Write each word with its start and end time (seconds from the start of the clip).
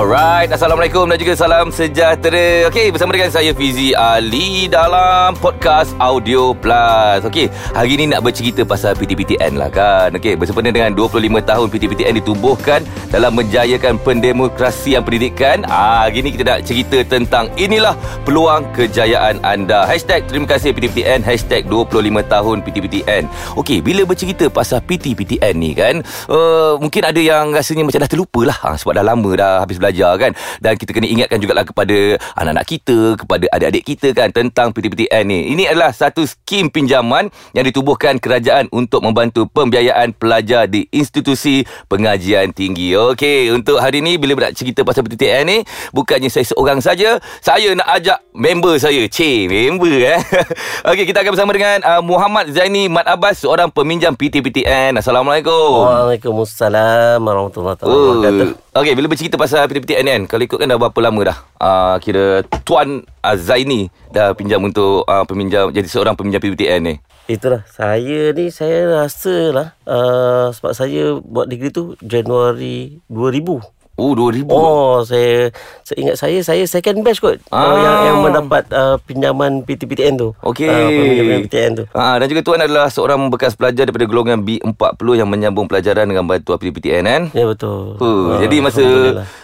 Alright, 0.00 0.48
Assalamualaikum 0.48 1.12
dan 1.12 1.20
juga 1.20 1.36
salam 1.36 1.68
sejahtera 1.68 2.72
Okey, 2.72 2.88
bersama 2.88 3.12
dengan 3.12 3.28
saya 3.28 3.52
Fizi 3.52 3.92
Ali 3.92 4.64
dalam 4.64 5.36
podcast 5.36 5.92
Audio 6.00 6.56
Plus 6.56 7.20
Okey, 7.20 7.52
hari 7.76 8.00
ini 8.00 8.08
nak 8.08 8.24
bercerita 8.24 8.64
pasal 8.64 8.96
PTPTN 8.96 9.60
lah 9.60 9.68
kan 9.68 10.08
Okey, 10.16 10.40
bersempena 10.40 10.72
dengan 10.72 10.96
25 10.96 11.20
tahun 11.44 11.66
PTPTN 11.68 12.16
ditubuhkan 12.16 12.80
dalam 13.12 13.36
menjayakan 13.36 14.00
pendemokrasian 14.00 15.04
pendidikan 15.04 15.68
ah, 15.68 16.08
Hari 16.08 16.24
ini 16.24 16.32
kita 16.32 16.48
nak 16.48 16.64
cerita 16.64 17.04
tentang 17.04 17.52
inilah 17.60 17.92
peluang 18.24 18.72
kejayaan 18.72 19.36
anda 19.44 19.84
Hashtag 19.84 20.24
terima 20.24 20.48
kasih 20.48 20.72
PTPTN 20.72 21.20
Hashtag 21.28 21.68
25 21.68 22.24
tahun 22.24 22.56
PTPTN 22.64 23.28
Okey, 23.60 23.84
bila 23.84 24.08
bercerita 24.08 24.48
pasal 24.48 24.80
PTPTN 24.80 25.54
ni 25.60 25.76
kan 25.76 26.00
uh, 26.32 26.80
Mungkin 26.80 27.04
ada 27.04 27.20
yang 27.20 27.52
rasanya 27.52 27.84
macam 27.84 28.00
dah 28.00 28.08
terlupa 28.08 28.40
lah 28.48 28.56
ha, 28.64 28.80
Sebab 28.80 28.96
dah 28.96 29.04
lama 29.04 29.30
dah 29.36 29.54
habis 29.60 29.76
belajar 29.76 29.89
kan? 29.94 30.32
Dan 30.62 30.78
kita 30.78 30.90
kena 30.94 31.06
ingatkan 31.08 31.38
jugalah 31.42 31.64
kepada 31.66 32.18
anak-anak 32.38 32.66
kita 32.66 32.98
kepada 33.18 33.44
adik-adik 33.50 33.84
kita 33.84 34.08
kan? 34.14 34.28
Tentang 34.30 34.70
PTPTN 34.70 35.24
ni. 35.26 35.40
Ini 35.54 35.74
adalah 35.74 35.90
satu 35.90 36.22
skim 36.24 36.70
pinjaman 36.70 37.28
yang 37.52 37.64
ditubuhkan 37.66 38.16
kerajaan 38.22 38.70
untuk 38.70 39.02
membantu 39.02 39.46
pembiayaan 39.50 40.14
pelajar 40.14 40.70
di 40.70 40.86
institusi 40.94 41.66
pengajian 41.90 42.54
tinggi. 42.54 42.94
Okey 42.94 43.50
untuk 43.50 43.82
hari 43.82 44.00
ni 44.00 44.16
bila 44.16 44.48
nak 44.48 44.56
cerita 44.56 44.86
pasal 44.86 45.04
PTPTN 45.06 45.44
ni 45.46 45.58
bukannya 45.92 46.30
saya 46.30 46.46
seorang 46.46 46.78
saja. 46.80 47.18
Saya 47.42 47.74
nak 47.74 47.88
ajak 48.00 48.18
member 48.32 48.78
saya. 48.78 49.02
C 49.10 49.48
member 49.50 49.96
eh? 50.06 50.20
Okey 50.90 51.04
kita 51.08 51.24
akan 51.24 51.32
bersama 51.34 51.52
dengan 51.56 51.82
uh, 51.82 52.02
Muhammad 52.04 52.52
Zaini 52.54 52.86
Mat 52.86 53.08
Abbas 53.08 53.42
seorang 53.42 53.72
peminjam 53.72 54.14
PTPTN 54.14 55.00
Assalamualaikum. 55.00 55.86
Waalaikumsalam 55.86 57.18
warahmatullahi 57.24 57.76
wabarakatuh. 57.80 58.48
Uh, 58.52 58.69
Okey, 58.70 58.94
bila 58.94 59.10
bercerita 59.10 59.34
pasal 59.34 59.66
PTPTN 59.66 60.06
kan, 60.06 60.22
kalau 60.30 60.46
ikut 60.46 60.54
kan 60.62 60.70
dah 60.70 60.78
berapa 60.78 61.00
lama 61.02 61.20
dah? 61.26 61.38
Uh, 61.58 61.98
kira 61.98 62.46
Tuan 62.62 63.02
uh, 63.02 63.34
Zaini 63.34 63.90
dah 64.14 64.30
pinjam 64.30 64.62
untuk 64.62 65.02
uh, 65.10 65.26
peminjam 65.26 65.74
jadi 65.74 65.90
seorang 65.90 66.14
peminjam 66.14 66.38
PTPTN 66.38 66.80
ni. 66.86 66.94
Itulah 67.26 67.66
saya 67.66 68.30
ni 68.30 68.46
saya 68.54 69.02
rasa 69.02 69.34
lah 69.50 69.68
uh, 69.90 70.54
sebab 70.54 70.70
saya 70.70 71.18
buat 71.18 71.50
degree 71.50 71.74
tu 71.74 71.98
Januari 71.98 73.02
2000. 73.10 73.58
Oh, 74.00 74.16
2000. 74.16 74.48
Oh, 74.48 75.04
saya 75.04 75.52
saya 75.84 75.98
ingat 76.00 76.16
saya 76.16 76.38
saya 76.40 76.64
second 76.64 77.04
batch 77.04 77.20
kot. 77.20 77.36
Ah. 77.52 77.60
Uh, 77.60 77.76
yang 77.76 77.96
yang 78.08 78.18
mendapat 78.24 78.64
uh, 78.72 78.96
pinjaman 79.04 79.60
PTPTN 79.68 80.16
tu. 80.16 80.32
Okey. 80.40 80.64
Uh, 80.72 80.88
pinjaman 80.88 81.32
PTPTN 81.44 81.70
tu. 81.76 81.84
Ah, 81.92 82.16
dan 82.16 82.26
juga 82.32 82.40
Tuan 82.40 82.64
adalah 82.64 82.88
seorang 82.88 83.28
bekas 83.28 83.52
pelajar 83.52 83.84
daripada 83.84 84.08
golongan 84.08 84.40
B40 84.40 85.20
yang 85.20 85.28
menyambung 85.28 85.68
pelajaran 85.68 86.08
dengan 86.08 86.24
bantuan 86.24 86.56
PTPTN 86.56 87.04
kan? 87.04 87.22
Ya 87.36 87.44
betul. 87.44 88.00
Uh, 88.00 88.32
Ah, 88.32 88.38
jadi 88.40 88.56
masa. 88.64 88.84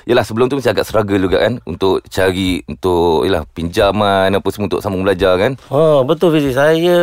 Yalah 0.09 0.25
sebelum 0.25 0.49
tu 0.49 0.57
mesti 0.57 0.71
agak 0.73 0.87
struggle 0.87 1.19
juga 1.19 1.43
kan 1.43 1.59
Untuk 1.67 1.99
cari 2.07 2.63
Untuk 2.71 3.27
Yalah 3.27 3.43
pinjaman 3.51 4.31
Apa 4.31 4.49
semua 4.55 4.71
untuk 4.71 4.79
sambung 4.79 5.03
belajar 5.03 5.35
kan 5.35 5.59
Ha, 5.67 6.07
betul 6.07 6.31
Fizi. 6.31 6.55
Saya 6.55 6.99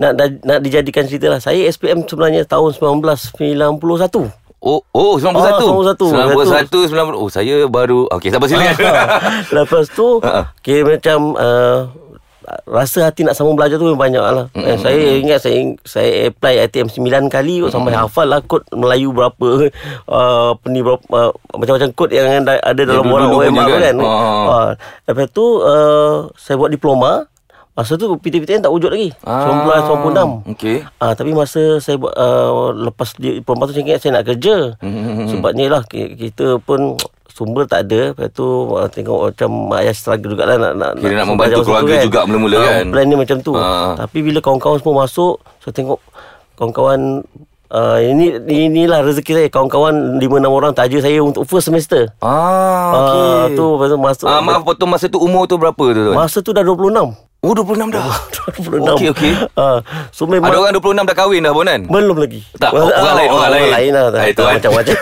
nak 0.00 0.16
nak 0.42 0.64
dijadikan 0.64 1.04
cerita 1.04 1.28
lah. 1.28 1.44
Saya 1.44 1.68
SPM 1.68 2.08
sebenarnya 2.08 2.48
tahun 2.48 2.72
1991. 2.72 4.32
Oh, 4.60 4.84
oh 4.92 5.16
91. 5.16 5.40
Ah, 5.40 5.56
91. 5.56 5.96
91, 6.36 6.92
90. 6.92 7.16
Oh, 7.16 7.28
saya 7.32 7.64
baru 7.64 8.04
Okey, 8.12 8.28
sabar 8.28 8.44
sini. 8.44 8.68
Lepas 9.56 9.88
tu 9.88 10.20
Ha. 10.30 10.52
Kira 10.60 10.84
macam 10.84 11.32
uh, 11.32 11.88
Rasa 12.68 13.08
hati 13.08 13.22
nak 13.22 13.38
sambung 13.38 13.54
belajar 13.54 13.78
tu 13.78 13.86
memang 13.86 14.10
banyak 14.10 14.20
lah 14.20 14.46
mm 14.52 14.66
eh, 14.66 14.76
Saya 14.76 15.00
ingat 15.22 15.38
saya 15.40 15.70
saya 15.86 16.10
apply 16.28 16.66
ITM 16.66 16.88
9 16.90 17.32
kali 17.32 17.62
kot 17.62 17.70
Sampai 17.72 17.94
hafal 17.94 18.26
lah 18.26 18.42
kod 18.42 18.66
Melayu 18.74 19.14
berapa 19.14 19.70
uh, 20.10 20.52
Apa 20.58 20.66
ni 20.68 20.82
berapa 20.82 21.04
uh, 21.08 21.32
Macam-macam 21.56 21.88
kod 21.94 22.10
yang 22.10 22.42
ada 22.44 22.82
dalam 22.82 23.06
orang 23.06 23.30
dulu-dulu 23.32 23.48
OMR 23.48 23.52
punya 23.54 23.64
kan, 23.64 23.80
kan? 23.80 23.96
kan? 23.96 23.96
Ah. 24.02 24.44
Uh, 24.50 24.70
Lepas 25.08 25.26
tu 25.30 25.46
uh, 25.62 26.16
Saya 26.36 26.60
buat 26.60 26.72
diploma 26.74 27.30
Masa 27.72 27.94
tu 27.94 28.12
PTPTN 28.12 28.60
tak 28.60 28.68
wujud 28.68 28.90
lagi 28.90 29.08
Ah, 29.22 29.46
1996 29.96 30.52
okey. 30.52 30.76
Ah 30.96 31.12
tapi 31.12 31.30
masa 31.30 31.78
saya 31.78 31.96
buat 31.96 32.12
uh, 32.12 32.50
lepas 32.82 33.14
diploma 33.14 33.64
tu 33.64 33.72
saya 33.72 33.84
ingat 33.84 33.98
saya 33.98 34.12
nak 34.16 34.26
kerja. 34.26 34.74
Hmm, 34.78 35.26
Sebab 35.26 35.50
ni 35.52 35.64
lah 35.64 35.80
ki- 35.82 36.18
kita 36.18 36.58
pun 36.58 36.98
sumber 37.26 37.64
tak 37.64 37.86
ada. 37.86 38.12
Lepas 38.12 38.28
tu 38.30 38.44
uh, 38.70 38.84
tengok 38.84 39.32
macam 39.32 39.48
mak 39.70 39.80
ayah 39.80 39.94
struggle 39.94 40.28
jugalah 40.30 40.56
nak 40.56 40.72
nak 40.74 40.90
Kira 40.94 41.14
nak 41.16 41.28
membantu 41.28 41.62
keluarga 41.62 41.94
juga 42.00 42.20
mula-mula 42.22 42.56
Ah, 42.58 42.66
kan? 42.74 42.84
Plan 42.90 43.06
ni 43.06 43.16
macam 43.16 43.36
tu. 43.38 43.52
Ah. 43.54 43.96
Tapi 43.96 44.18
bila 44.20 44.38
kawan-kawan 44.38 44.76
semua 44.76 44.94
masuk, 45.00 45.34
saya 45.58 45.72
tengok 45.72 45.98
kawan-kawan 46.54 47.22
Uh, 47.70 48.02
ini 48.02 48.34
inilah 48.66 48.98
rezeki 48.98 49.30
saya 49.30 49.46
kawan-kawan 49.46 50.18
5 50.18 50.26
6 50.26 50.26
orang 50.50 50.74
taja 50.74 50.98
saya 50.98 51.22
untuk 51.22 51.46
first 51.46 51.70
semester. 51.70 52.10
Ah, 52.18 52.90
okey. 53.46 53.54
tu 53.54 53.62
lepas 53.70 53.86
tu 53.86 53.94
masuk. 53.96 54.26
Ah, 54.26 54.42
maaf 54.42 54.66
potong 54.66 54.90
masa 54.90 55.06
tu 55.06 55.22
umur 55.22 55.46
tu 55.46 55.54
berapa 55.54 55.78
tu? 55.86 56.10
Masa 56.10 56.42
tu 56.42 56.50
dah 56.50 56.66
26. 56.66 57.29
Oh, 57.40 57.52
26 57.52 57.88
dah. 57.88 58.04
26. 58.52 58.84
Okey, 58.90 59.08
okey. 59.10 59.32
Ah, 59.54 59.80
so 60.10 60.24
memang 60.24 60.52
Ada 60.52 60.60
orang 60.60 60.72
26 60.76 61.00
dah 61.02 61.16
kahwin 61.16 61.40
dah 61.40 61.50
pun 61.50 61.64
kan? 61.64 61.80
belum 61.82 62.16
lagi. 62.18 62.44
Tak, 62.54 62.70
orang 62.70 62.92
Ah, 62.92 63.14
lain, 63.16 63.28
orang 63.30 63.50
lain. 63.50 63.70
lain 63.70 63.90
lah. 63.90 64.04
Ah, 64.10 64.26
itu 64.26 64.36
Tak 64.36 64.44
kan. 64.44 64.54
macam-macam. 64.60 64.96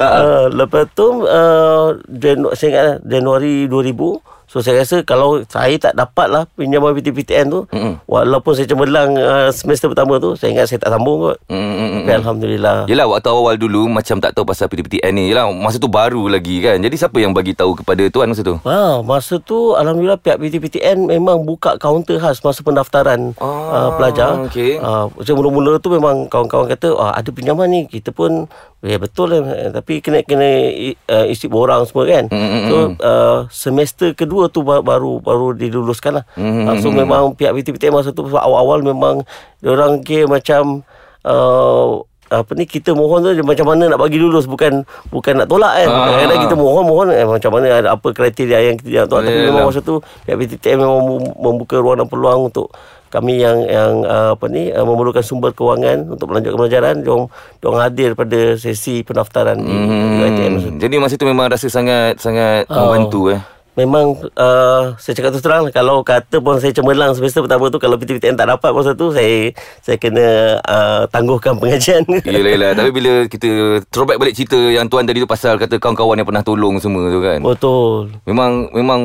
uh, 0.00 0.44
lepas 0.58 0.84
tu 0.90 1.06
uh, 1.22 1.86
Janu- 2.08 2.52
saya 2.52 2.68
ingat 2.68 2.84
lah, 2.84 2.96
Januari 3.04 3.54
2000 3.64 4.18
So 4.52 4.60
saya 4.60 4.76
rasa 4.78 5.00
kalau 5.00 5.40
saya 5.46 5.72
tak 5.80 5.96
dapat 5.96 6.28
lah 6.28 6.44
pinjaman 6.52 6.92
PTPTN 6.92 7.48
tu 7.48 7.64
Mm-mm. 7.66 8.04
Walaupun 8.04 8.52
saya 8.52 8.68
cemerlang 8.68 9.16
uh, 9.16 9.48
semester 9.48 9.88
pertama 9.88 10.20
tu 10.20 10.36
Saya 10.36 10.52
ingat 10.52 10.68
saya 10.68 10.76
tak 10.78 10.92
sambung 10.92 11.24
kot 11.24 11.40
Mm, 11.48 11.56
mm, 11.56 11.72
mm, 11.72 11.88
Tapi 11.98 12.12
Alhamdulillah 12.14 12.76
Yelah 12.84 13.08
waktu 13.08 13.28
awal 13.28 13.56
dulu 13.56 13.88
Macam 13.88 14.20
tak 14.20 14.32
tahu 14.32 14.44
pasal 14.44 14.68
PTPTN 14.68 15.08
ni 15.10 15.24
Yelah 15.26 15.48
masa 15.48 15.80
tu 15.80 15.88
baru 15.88 16.28
lagi 16.28 16.60
kan 16.60 16.76
Jadi 16.76 16.92
siapa 16.94 17.16
yang 17.16 17.32
bagi 17.32 17.52
tahu 17.52 17.72
kepada 17.74 18.04
tuan 18.06 18.28
masa 18.28 18.44
tu? 18.44 18.60
Ah, 18.62 19.00
masa 19.00 19.38
tu 19.38 19.72
Alhamdulillah 19.72 20.16
pihak 20.16 20.36
PTPTN 20.36 21.08
memang 21.08 21.42
buka 21.42 21.76
kaunter 21.76 22.20
khas 22.20 22.40
masa 22.40 22.60
pendaftaran 22.60 23.32
Ah, 23.38 23.88
uh, 23.88 23.90
pelajar. 23.96 24.36
okey. 24.44 24.76
Ah, 24.76 25.08
macam 25.08 25.32
mula-mula 25.34 25.80
tu 25.80 25.88
memang 25.88 26.28
kawan-kawan 26.28 26.68
kata 26.68 26.92
ah, 26.92 27.16
ada 27.16 27.28
pinjaman 27.28 27.64
ni 27.66 27.80
kita 27.84 28.12
pun 28.12 28.44
ya 28.82 28.98
betul 28.98 29.30
lah 29.30 29.40
tapi 29.72 30.02
kena 30.02 30.20
kena 30.20 30.42
uh, 31.06 31.24
isi 31.24 31.46
borang 31.46 31.86
semua 31.86 32.02
kan. 32.04 32.24
Mm, 32.28 32.36
mm, 32.42 32.62
So 32.66 32.76
uh, 32.98 33.38
semester 33.48 34.12
kedua 34.12 34.41
tu 34.46 34.60
ba- 34.60 34.80
baru 34.80 35.18
baru 35.18 35.52
diluluskan 35.52 36.12
lah. 36.14 36.24
Mm, 36.34 36.64
Ah, 36.64 36.74
so 36.76 36.88
memang 36.88 37.32
pihak 37.32 37.52
PTPTN 37.52 37.92
masa 37.92 38.10
tu 38.10 38.24
awal-awal 38.24 38.80
memang 38.80 39.22
orang 39.60 40.00
kira 40.00 40.24
macam 40.24 40.82
uh, 41.22 42.00
apa 42.28 42.48
ni 42.52 42.64
kita 42.64 42.90
mohon 42.92 43.20
tu 43.20 43.44
macam 43.44 43.68
mana 43.68 43.86
nak 43.86 44.00
bagi 44.00 44.16
lulus 44.16 44.46
bukan 44.46 44.80
bukan 45.06 45.36
nak 45.36 45.46
tolak 45.46 45.76
kan. 45.76 45.86
Ah. 45.86 45.96
Kadang-kadang 46.08 46.40
kita 46.42 46.54
mohon 46.56 46.82
mohon 46.82 47.06
eh, 47.10 47.28
macam 47.28 47.50
mana 47.52 47.66
ada 47.76 47.88
apa 47.92 48.08
kriteria 48.08 48.58
yang 48.64 48.76
kita 48.76 49.04
nak 49.04 49.10
tolak 49.10 49.28
tapi 49.28 49.40
memang 49.44 49.68
masa 49.68 49.80
tu 49.80 49.94
pihak 50.24 50.36
PTTM 50.38 50.80
memang 50.80 51.00
mem- 51.02 51.36
membuka 51.36 51.76
ruang 51.76 51.98
dan 51.98 52.08
peluang 52.08 52.48
untuk 52.48 52.72
kami 53.08 53.36
yang 53.36 53.60
yang 53.62 54.00
uh, 54.02 54.32
apa 54.32 54.48
ni 54.48 54.72
uh, 54.72 54.80
memerlukan 54.80 55.20
sumber 55.20 55.52
kewangan 55.52 56.08
untuk 56.08 56.32
melanjutkan 56.32 56.56
pelajaran 56.56 56.94
jom 56.98 57.28
jom 57.60 57.76
hadir 57.76 58.16
pada 58.16 58.56
sesi 58.56 59.04
pendaftaran 59.04 59.60
di 59.60 59.68
Hmm, 59.68 60.16
UiTM 60.18 60.50
masa 60.50 60.66
tu. 60.66 60.78
Jadi 60.80 60.94
masa 60.96 61.14
tu 61.14 61.28
memang 61.28 61.44
rasa 61.46 61.68
sangat 61.68 62.16
Sangat 62.16 62.64
Oh. 62.66 62.88
membantu 62.88 63.28
eh 63.28 63.40
Memang 63.72 64.20
uh, 64.36 64.92
saya 65.00 65.16
cakap 65.16 65.32
terus 65.32 65.44
terang 65.44 65.64
kalau 65.72 66.04
kata 66.04 66.44
pun 66.44 66.60
saya 66.60 66.76
cemerlang 66.76 67.16
semester 67.16 67.40
pertama 67.40 67.72
tu 67.72 67.80
kalau 67.80 67.96
PTPTN 67.96 68.36
tak 68.36 68.52
dapat 68.52 68.68
masa 68.68 68.92
tu 68.92 69.08
saya 69.16 69.48
saya 69.80 69.96
kena 69.96 70.60
uh, 70.60 71.08
tangguhkan 71.08 71.56
pengajian. 71.60 72.04
Yelah 72.28 72.52
yelah 72.52 72.70
Tapi 72.76 72.90
bila 72.92 73.24
kita 73.24 73.80
Throwback 73.88 74.20
balik 74.20 74.36
cerita 74.36 74.56
Yang 74.56 74.92
tuan 74.92 75.04
tadi 75.08 75.18
tu 75.24 75.28
pasal 75.28 75.56
Kata 75.56 75.80
kawan-kawan 75.80 76.20
yang 76.20 76.28
pernah 76.28 76.44
tolong 76.44 76.76
semua 76.78 77.08
tu 77.08 77.20
kan 77.24 77.40
Betul. 77.40 78.12
Memang 78.28 78.68
Memang 78.76 79.00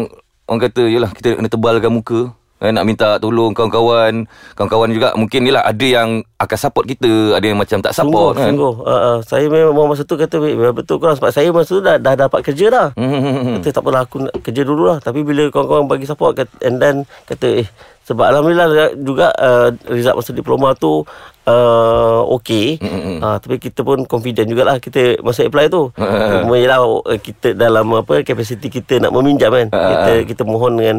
Orang 0.47 0.61
kata 0.63 0.83
Yelah 0.87 1.11
kita 1.11 1.39
kena 1.39 1.49
tebalkan 1.49 1.91
muka 1.91 2.31
eh, 2.61 2.71
Nak 2.73 2.83
minta 2.85 3.17
tolong 3.17 3.53
kawan-kawan 3.53 4.25
Kawan-kawan 4.53 4.89
juga 4.93 5.13
Mungkin 5.17 5.47
yelah 5.47 5.63
Ada 5.65 5.85
yang 5.85 6.09
Akan 6.37 6.57
support 6.57 6.85
kita 6.85 7.37
Ada 7.37 7.45
yang 7.53 7.59
macam 7.59 7.81
tak 7.81 7.93
support 7.93 8.37
sungguh, 8.37 8.43
kan 8.43 8.49
Sungguh. 8.53 8.73
Uh, 8.83 8.91
uh, 8.91 9.17
saya 9.25 9.45
memang 9.49 9.87
masa 9.89 10.03
tu 10.07 10.15
kata 10.15 10.37
"Weh, 10.39 10.53
betul 10.71 10.97
korang 11.01 11.17
sebab 11.17 11.31
saya 11.33 11.49
masa 11.49 11.69
tu 11.77 11.83
dah, 11.83 11.97
dah 11.97 12.13
dapat 12.13 12.39
kerja 12.45 12.65
dah. 12.69 12.87
Hmm, 12.93 13.09
hmm, 13.09 13.21
hmm, 13.21 13.35
hmm. 13.43 13.55
Kata 13.59 13.69
tak 13.73 13.83
apalah 13.83 14.01
aku 14.05 14.17
nak 14.23 14.35
kerja 14.39 14.61
dulu 14.63 14.83
lah. 14.93 14.97
Tapi 15.01 15.25
bila 15.25 15.49
kawan-kawan 15.49 15.85
bagi 15.89 16.05
support 16.07 16.37
kata, 16.37 16.53
and 16.63 16.77
then 16.79 16.95
kata 17.25 17.65
eh 17.65 17.67
sebab 18.07 18.23
Alhamdulillah 18.23 18.95
juga 18.95 19.35
uh, 19.35 19.69
result 19.91 20.23
masa 20.23 20.31
diploma 20.31 20.71
tu 20.79 21.03
uh, 21.43 22.21
okey. 22.39 22.79
Mm-mm. 22.79 23.19
Uh, 23.19 23.35
tapi 23.43 23.59
kita 23.59 23.83
pun 23.83 24.07
confident 24.07 24.47
jugalah 24.47 24.79
kita 24.79 25.19
masa 25.19 25.43
apply 25.43 25.67
tu. 25.67 25.91
Ah. 25.99 26.47
Cuma 26.47 26.55
ialah 26.55 26.87
uh, 26.87 27.19
kita 27.19 27.51
dalam 27.51 27.83
apa 27.91 28.23
capacity 28.23 28.71
kita 28.71 29.03
nak 29.03 29.11
meminjam 29.11 29.51
kan. 29.51 29.67
Ah, 29.75 29.91
Kita 29.91 30.11
kita 30.23 30.41
mohon 30.47 30.79
dengan 30.79 30.97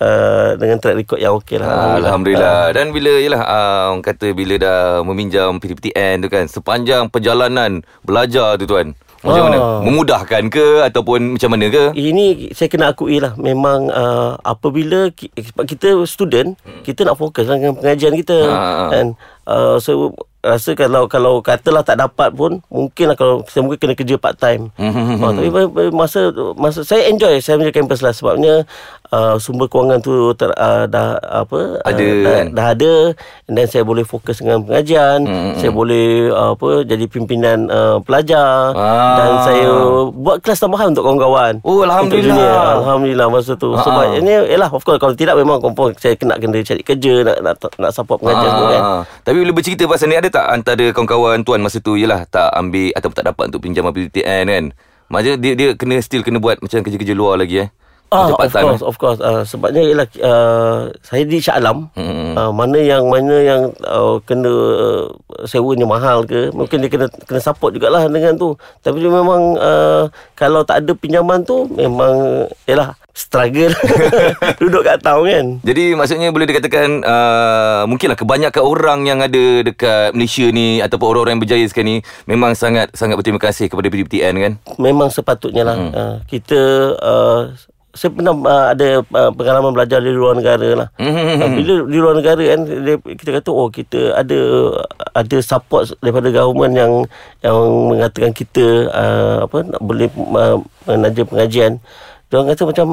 uh, 0.00 0.56
dengan 0.56 0.80
track 0.80 0.96
record 0.96 1.20
yang 1.20 1.36
okey 1.38 1.60
lah. 1.60 1.68
Ah, 1.68 1.94
Alhamdulillah. 1.96 2.72
Dan 2.72 2.90
bila 2.90 3.12
yalah 3.14 3.42
uh, 3.44 3.82
orang 3.92 4.02
kata 4.02 4.32
bila 4.32 4.56
dah 4.56 4.80
meminjam 5.04 5.60
PTPTN 5.60 6.24
tu 6.24 6.28
kan 6.28 6.44
sepanjang 6.44 7.06
perjalanan 7.06 7.84
belajar 8.02 8.56
tu 8.56 8.66
tuan. 8.66 8.96
Macam 9.20 9.36
Ah. 9.36 9.46
mana? 9.52 9.58
Memudahkan 9.84 10.48
ke 10.48 10.80
ataupun 10.80 11.36
macam 11.36 11.52
mana 11.52 11.68
ke? 11.68 11.92
Ini 11.92 12.56
saya 12.56 12.72
kena 12.72 12.96
akui 12.96 13.20
lah 13.20 13.36
Memang 13.36 13.92
uh, 13.92 14.40
Apabila 14.40 15.12
Sebab 15.12 15.68
kita 15.68 15.92
student 16.08 16.56
Kita 16.80 17.04
nak 17.04 17.20
fokus 17.20 17.44
lah 17.44 17.60
Dengan 17.60 17.76
pengajian 17.76 18.16
kita 18.16 18.38
Ha, 18.48 18.56
ha. 18.56 18.84
And 18.96 19.08
uh, 19.44 19.76
So 19.76 20.16
rasa 20.40 20.72
kalau 20.72 21.04
kalau 21.04 21.38
katalah 21.38 21.80
tak 21.80 21.96
dapat 21.96 22.30
pun 22.30 22.64
mungkinlah 22.66 23.12
kalau 23.12 23.44
saya 23.44 23.60
mungkin 23.60 23.76
kena 23.78 23.94
kerja 23.94 24.16
part 24.16 24.36
time. 24.36 24.72
Oh, 25.20 25.30
tapi 25.30 25.52
masa 25.90 26.28
masa 26.56 26.80
saya 26.80 27.06
enjoy 27.06 27.38
saya 27.38 27.54
punya 27.54 27.70
campus 27.70 28.00
lah 28.00 28.10
sebabnya 28.10 28.64
uh, 29.08 29.36
sumber 29.36 29.66
kewangan 29.66 30.00
tu 30.00 30.12
ter, 30.32 30.48
uh, 30.50 30.84
dah 30.84 31.14
apa 31.20 31.78
Ada, 31.82 32.00
uh, 32.00 32.08
dah, 32.16 32.32
kan? 32.32 32.46
dah 32.50 32.66
ada 32.70 32.92
dan 33.46 33.64
saya 33.66 33.82
boleh 33.82 34.02
fokus 34.02 34.40
dengan 34.40 34.62
pengajian, 34.62 35.22
Mhm. 35.22 35.52
saya 35.56 35.70
boleh 35.70 36.06
uh, 36.30 36.54
apa 36.54 36.68
jadi 36.84 37.04
pimpinan 37.04 37.66
uh, 37.66 37.96
pelajar 38.00 38.72
Ah. 38.72 39.14
dan 39.14 39.30
saya 39.42 39.68
buat 40.10 40.40
kelas 40.40 40.58
tambahan 40.58 40.90
untuk 40.90 41.04
kawan-kawan. 41.04 41.60
Oh, 41.60 41.82
Alhamdulillah. 41.82 42.80
Alhamdulillah 42.80 43.26
masa 43.28 43.52
tu. 43.54 43.72
Ah, 43.72 43.82
Sebab 43.82 44.04
ah. 44.06 44.16
ini 44.16 44.30
ialah 44.48 44.70
of 44.70 44.80
course 44.80 44.96
kalau 44.96 45.12
tidak 45.12 45.36
memang 45.36 45.60
confirm 45.60 45.92
saya 45.94 46.14
kena 46.14 46.38
kena 46.38 46.62
cari 46.62 46.80
kerja 46.80 47.12
nak 47.22 47.36
nak, 47.42 47.54
nak 47.76 47.92
support 47.92 48.18
pengajian 48.18 48.50
semua 48.50 48.68
kan. 48.68 48.82
Ah, 48.82 49.02
Tapi 49.20 49.36
bila 49.38 49.52
bercerita 49.52 49.84
pasal 49.84 50.06
ni 50.06 50.16
ada 50.16 50.29
tak 50.30 50.46
antara 50.48 50.94
kawan-kawan 50.94 51.42
tuan 51.42 51.60
masa 51.60 51.82
tu 51.82 51.98
yalah 51.98 52.24
tak 52.30 52.48
ambil 52.54 52.94
ataupun 52.94 53.16
tak 53.18 53.26
dapat 53.28 53.44
untuk 53.50 53.60
pinjaman 53.66 53.92
PTN 53.92 54.44
kan? 54.46 54.64
Maksudnya 55.10 55.36
dia 55.42 55.52
dia 55.58 55.68
kena 55.74 55.98
still 55.98 56.22
kena 56.22 56.38
buat 56.38 56.62
macam 56.62 56.86
kerja-kerja 56.86 57.14
luar 57.18 57.42
lagi 57.42 57.66
eh. 57.66 57.70
Ah, 58.10 58.26
of 58.26 58.42
part-time, 58.42 58.74
course, 58.74 58.82
of 58.82 58.96
course. 58.98 59.20
Uh, 59.22 59.46
sebabnya 59.46 59.86
ialah 59.86 60.06
uh, 60.18 60.90
saya 60.98 61.22
di 61.22 61.38
Shah 61.38 61.62
Alam. 61.62 61.94
Hmm. 61.94 62.34
Uh, 62.34 62.50
mana 62.50 62.82
yang 62.82 63.06
mana 63.06 63.38
yang 63.38 63.70
uh, 63.86 64.18
kena 64.26 64.50
uh, 64.50 65.06
sewanya 65.46 65.86
mahal 65.86 66.26
ke, 66.26 66.50
mungkin 66.50 66.82
dia 66.82 66.90
kena 66.90 67.06
kena 67.06 67.38
support 67.38 67.70
jugalah 67.70 68.10
dengan 68.10 68.34
tu. 68.34 68.58
Tapi 68.82 68.98
dia 68.98 69.14
memang 69.14 69.54
uh, 69.62 70.10
kalau 70.34 70.66
tak 70.66 70.82
ada 70.82 70.92
pinjaman 70.98 71.46
tu 71.46 71.70
memang 71.70 72.46
ialah 72.66 72.98
struggle 73.20 73.72
duduk 74.62 74.80
kat 74.80 75.04
town 75.04 75.28
kan. 75.28 75.46
Jadi 75.60 75.92
maksudnya 75.92 76.32
boleh 76.32 76.48
dikatakan 76.48 77.04
uh, 77.04 77.82
mungkinlah 77.84 78.16
kebanyakan 78.16 78.62
orang 78.64 79.00
yang 79.04 79.20
ada 79.20 79.60
dekat 79.60 80.16
Malaysia 80.16 80.48
ni 80.48 80.80
ataupun 80.80 81.12
orang-orang 81.12 81.36
yang 81.36 81.42
berjaya 81.44 81.64
sekarang 81.68 81.88
ni 81.90 81.96
memang 82.24 82.56
sangat 82.56 82.88
sangat 82.96 83.20
berterima 83.20 83.40
kasih 83.42 83.68
kepada 83.68 83.92
PTPTN 83.92 84.34
kan. 84.40 84.52
memang 84.80 85.12
sepatutnya 85.12 85.66
lah 85.66 85.76
Hmm. 85.80 85.92
uh, 85.96 86.16
kita 86.28 86.60
uh, 87.00 87.42
saya 87.90 88.10
pernah 88.14 88.34
uh, 88.36 88.66
ada 88.70 89.02
uh, 89.02 89.30
pengalaman 89.34 89.74
belajar 89.74 89.98
di 89.98 90.14
luar 90.14 90.38
negara 90.38 90.86
lah. 90.86 90.88
Hmm. 90.94 91.10
Uh, 91.42 91.50
bila 91.58 91.74
di 91.90 91.98
luar 91.98 92.14
negara 92.14 92.42
kan 92.42 92.60
dia, 92.62 92.94
kita 93.02 93.30
kata 93.40 93.50
oh 93.50 93.66
kita 93.66 94.14
ada 94.14 94.38
ada 95.14 95.36
support 95.42 95.90
daripada 95.98 96.30
government 96.30 96.74
yang 96.78 96.92
yang 97.42 97.58
mengatakan 97.90 98.30
kita 98.30 98.92
uh, 98.94 99.36
apa 99.48 99.66
nak 99.66 99.80
boleh 99.82 100.06
uh, 100.14 100.62
menaja 100.86 101.22
pengajian. 101.26 101.82
Dia 102.30 102.46
kata 102.46 102.62
macam 102.62 102.86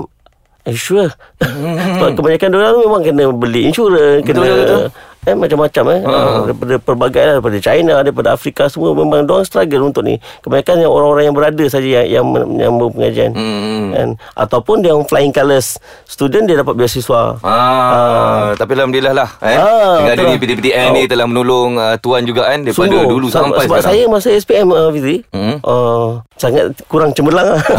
sure. 0.75 1.11
Sebab 1.95 2.17
kebanyakan 2.17 2.51
orang 2.57 2.75
memang 2.83 3.01
kena 3.05 3.23
beli 3.31 3.69
insurans, 3.69 4.23
kena 4.25 4.41
Betul, 4.43 4.57
betul. 4.63 4.83
Eh 5.23 5.33
macam-macam 5.33 5.83
eh 5.89 5.99
Ha. 5.99 6.11
uh, 6.11 6.39
daripada 6.45 6.73
pelbagai 6.77 7.21
lah, 7.21 7.33
daripada 7.35 7.57
China 7.57 7.93
daripada 7.99 8.29
Afrika 8.31 8.67
semua 8.67 8.91
memang 8.91 9.23
dia 9.23 9.33
orang 9.33 9.43
struggle 9.43 9.83
untuk 9.83 10.01
ni 10.01 10.15
kebanyakan 10.39 10.75
yang 10.79 10.91
orang-orang 10.91 11.23
yang 11.25 11.35
berada 11.35 11.65
saja 11.65 11.87
yang 11.87 12.05
yang 12.07 12.25
menyambung 12.27 12.91
pengajian 12.91 13.31
Hmm. 13.31 13.87
kan 13.89 14.09
ataupun 14.37 14.75
dia 14.79 14.89
yang 14.89 15.03
flying 15.03 15.29
colours 15.29 15.77
student 16.05 16.45
dia 16.45 16.57
dapat 16.57 16.75
beasiswa 16.75 17.39
Ah, 17.41 18.53
tapi 18.53 18.71
alhamdulillah 18.73 19.13
lah 19.13 19.29
eh. 19.39 19.55
Ah, 19.55 20.03
Dengan 20.09 20.25
ni. 20.29 20.39
PTPTN 20.39 20.87
ni 20.91 21.03
telah 21.05 21.25
menolong 21.25 21.75
uh, 21.75 21.95
tuan 21.97 22.21
juga 22.21 22.47
kan 22.47 22.61
daripada 22.61 22.75
Sungguh, 22.83 23.03
dulu 23.05 23.27
sebab, 23.27 23.41
sampai 23.47 23.63
sebab 23.63 23.77
sekarang. 23.77 23.87
saya 23.89 24.03
masa 24.07 24.27
SPM 24.33 24.67
uh, 24.69 24.89
Fitri 24.89 25.17
Hmm. 25.29 25.57
uh, 25.61 26.07
sangat 26.35 26.65
kurang 26.85 27.11
cemerlang 27.11 27.47
lah. 27.49 27.61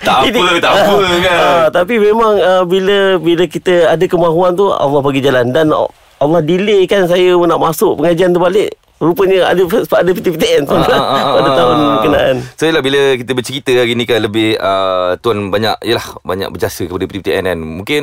Tak 0.00 0.16
apa, 0.24 0.44
tak 0.58 0.72
apa 0.72 0.94
kan. 1.20 1.38
Ah, 1.38 1.66
tapi 1.70 1.94
memang 1.96 2.32
uh, 2.36 2.62
bila 2.64 2.98
bila 3.18 3.44
kita 3.46 3.90
ada 3.90 4.04
kemahuan 4.04 4.52
tu 4.52 4.68
Allah 4.68 5.00
bagi 5.00 5.20
jalan 5.20 5.49
dan 5.50 5.70
Allah 6.16 6.40
delay 6.40 6.84
kan 6.84 7.04
saya 7.04 7.32
nak 7.34 7.58
masuk 7.58 7.96
pengajian 7.96 8.30
tu 8.30 8.38
balik. 8.38 8.70
Rupanya 9.00 9.48
ada 9.48 9.64
sebab 9.64 9.96
ada 9.96 10.12
PTPTN 10.12 10.68
tu 10.68 10.76
Ah, 10.76 10.84
ah, 10.84 11.00
ah, 11.00 11.24
pada 11.32 11.48
ah. 11.48 11.56
tahun 11.56 11.76
kenaan. 12.04 12.36
So 12.52 12.68
yalah 12.68 12.84
bila 12.84 13.16
kita 13.16 13.32
bercerita 13.32 13.72
hari 13.72 13.96
ni 13.96 14.04
kan 14.04 14.20
lebih 14.20 14.60
uh, 14.60 15.16
tuan 15.16 15.48
banyak 15.48 15.72
yalah 15.80 16.04
banyak 16.20 16.52
berjasa 16.52 16.84
kepada 16.84 17.08
PTPTN 17.08 17.44
kan. 17.46 17.58
Mungkin 17.58 18.02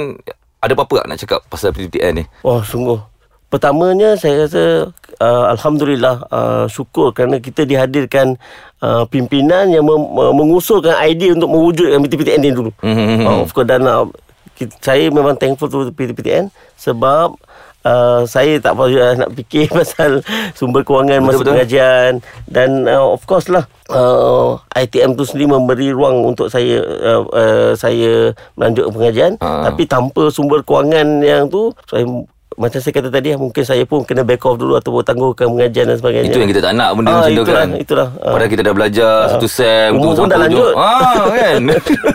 ada 0.57 0.73
apa-apa 0.73 0.93
tak 0.97 1.07
nak 1.07 1.19
cakap 1.19 1.39
pasal 1.45 1.69
PTPTN 1.69 2.13
ni? 2.17 2.23
Wah 2.41 2.65
sungguh 2.65 2.97
Pertamanya 3.47 4.17
saya 4.17 4.43
rasa 4.43 4.89
uh, 5.21 5.45
Alhamdulillah 5.47 6.25
uh, 6.27 6.65
Syukur 6.67 7.13
kerana 7.13 7.37
kita 7.37 7.63
dihadirkan 7.63 8.35
uh, 8.81 9.05
Pimpinan 9.05 9.69
yang 9.69 9.85
mem- 9.85 10.03
mengusulkan 10.33 10.97
idea 10.99 11.31
Untuk 11.31 11.47
mewujudkan 11.47 12.01
PTPTN 12.01 12.41
ni 12.41 12.51
dulu 12.51 12.73
Mhm. 12.81 13.23
uh, 13.23 13.37
Of 13.45 13.53
course 13.53 13.69
dan 13.69 13.85
uh, 13.85 14.03
kita, 14.57 14.73
Saya 14.81 15.13
memang 15.13 15.37
thankful 15.37 15.69
to 15.69 15.93
PTPTN 15.93 16.49
Sebab 16.75 17.37
Uh, 17.87 18.27
saya 18.27 18.59
tak 18.59 18.75
payah 18.75 19.15
nak 19.15 19.31
fikir 19.37 19.71
pasal 19.77 20.19
sumber 20.51 20.83
kewangan 20.83 21.23
masa 21.23 21.39
pengajian. 21.45 22.19
Dan 22.43 22.83
uh, 22.83 23.15
of 23.15 23.23
course 23.23 23.47
lah 23.47 23.63
uh, 23.87 24.59
ITM 24.75 25.15
tu 25.15 25.23
sendiri 25.23 25.55
memberi 25.55 25.95
ruang 25.95 26.35
untuk 26.35 26.51
saya 26.51 26.83
uh, 26.83 27.23
uh, 27.31 27.71
saya 27.79 28.35
melanjutkan 28.59 28.91
pengajian. 28.91 29.31
Ah. 29.39 29.71
tapi 29.71 29.87
tanpa 29.87 30.27
sumber 30.33 30.65
kewangan 30.67 31.23
yang 31.23 31.47
tu 31.47 31.71
saya 31.87 32.03
macam 32.57 32.81
saya 32.81 32.89
kata 32.89 33.13
tadi 33.13 33.37
mungkin 33.37 33.61
saya 33.61 33.85
pun 33.85 34.01
kena 34.01 34.25
back 34.25 34.41
off 34.41 34.57
dulu 34.57 34.73
ataupun 34.75 35.05
tangguhkan 35.05 35.45
pengajian 35.45 35.85
dan 35.85 35.97
sebagainya. 36.01 36.33
Itu 36.33 36.41
yang 36.41 36.49
kita 36.49 36.61
tak 36.65 36.73
nak 36.73 36.89
benda 36.97 37.09
Ah, 37.09 37.15
macam 37.21 37.29
tu 37.29 37.43
itulah, 37.45 37.61
kan. 37.61 37.69
itulah. 37.77 38.07
Ah. 38.17 38.33
Padahal 38.33 38.49
kita 38.49 38.61
dah 38.65 38.73
belajar 38.73 39.13
satu 39.29 39.47
sem 39.47 39.89
Umur 39.93 40.17
tu 40.17 40.25
pun 40.25 40.27
dah 40.27 40.39
lanjut. 40.41 40.73
Ah 40.73 41.21
kan. 41.37 41.61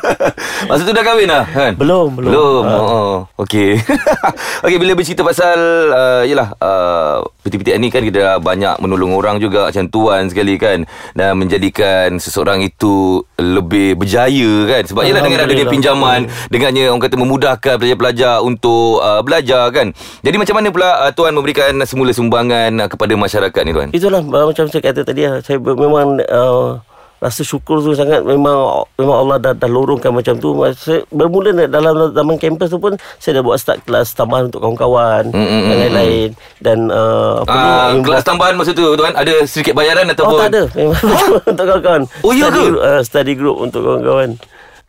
Masa 0.69 0.83
tu 0.83 0.91
dah 0.91 1.05
kahwin 1.07 1.31
dah 1.31 1.45
kan? 1.47 1.73
Belum, 1.79 2.09
belum. 2.19 2.31
Belum. 2.35 2.63
Ah. 2.67 2.83
Oh, 2.83 3.17
okey. 3.47 3.79
okey 4.67 4.79
bila 4.83 4.93
bercerita 4.99 5.23
pasal 5.23 5.59
uh, 5.95 6.23
yalah 6.27 6.59
uh, 6.59 7.23
PTPTN 7.43 7.79
ni 7.79 7.89
kan 7.91 8.03
kita 8.03 8.19
dah 8.19 8.37
banyak 8.39 8.83
menolong 8.83 9.15
orang 9.15 9.39
juga 9.39 9.71
macam 9.71 9.87
tuan 9.87 10.27
sekali 10.27 10.59
kan 10.59 10.83
dan 11.15 11.39
menjadikan 11.39 12.19
seseorang 12.19 12.63
itu 12.63 13.23
lebih 13.39 13.95
berjaya 13.95 14.53
kan 14.67 14.83
sebab 14.87 15.03
yalah 15.07 15.23
dengan 15.23 15.47
adanya 15.47 15.67
pinjaman 15.67 16.21
dengannya 16.51 16.91
orang 16.91 17.03
kata 17.03 17.15
memudahkan 17.15 17.75
pelajar-pelajar 17.79 18.43
untuk 18.43 18.99
uh, 18.99 19.23
belajar 19.23 19.71
kan. 19.71 19.91
Jadi 20.23 20.32
macam 20.35 20.55
mana 20.55 20.69
pula 20.69 20.89
uh, 21.01 21.11
tuan 21.11 21.31
memberikan 21.31 21.73
semula 21.83 22.11
sumbangan 22.11 22.71
uh, 22.77 22.89
kepada 22.89 23.13
masyarakat 23.13 23.63
ni 23.63 23.73
tuan? 23.73 23.89
Itulah 23.91 24.21
uh, 24.21 24.47
macam 24.47 24.65
saya 24.67 24.83
kata 24.83 25.01
tadi 25.03 25.23
lah, 25.23 25.39
saya 25.39 25.57
memang 25.57 26.21
uh, 26.23 26.81
rasa 27.19 27.41
syukur 27.41 27.79
tu 27.79 27.93
sangat. 27.93 28.19
Memang 28.21 28.83
memang 28.93 29.17
Allah 29.17 29.37
dah, 29.39 29.53
dah 29.53 29.67
lorongkan 29.67 30.11
macam 30.11 30.35
tu. 30.37 30.53
Saya 30.75 31.07
bermula 31.09 31.55
dalam 31.65 32.11
zaman 32.11 32.35
kampus 32.35 32.69
tu 32.69 32.79
pun 32.79 32.93
saya 33.17 33.39
dah 33.39 33.45
buat 33.45 33.57
start 33.57 33.83
kelas 33.83 34.11
tambahan 34.13 34.47
untuk 34.47 34.59
kawan-kawan 34.61 35.31
Mm, 35.31 35.39
mm, 35.39 35.47
dan 35.63 35.71
mm, 35.71 35.81
lain-lain. 35.81 36.29
dan 36.59 36.79
uh, 36.89 37.33
apa 37.41 37.55
Ah, 37.55 37.87
ni 37.91 38.03
kelas 38.03 38.23
tambahan 38.23 38.55
masa 38.55 38.71
tu 38.71 38.83
tuan? 38.93 39.15
Ada 39.15 39.47
sedikit 39.47 39.73
bayaran 39.73 40.03
Oh 40.05 40.13
ataupun 40.13 40.35
tak 40.37 40.51
ada. 40.51 40.63
Memang 40.73 40.99
untuk 41.53 41.65
kawan-kawan. 41.65 42.03
Oh, 42.21 42.33
ya 42.33 42.47
study, 42.47 42.59
ke? 42.59 42.67
group, 42.67 42.83
uh, 42.83 43.01
study 43.03 43.33
group 43.33 43.57
untuk 43.61 43.81
kawan-kawan 43.81 44.31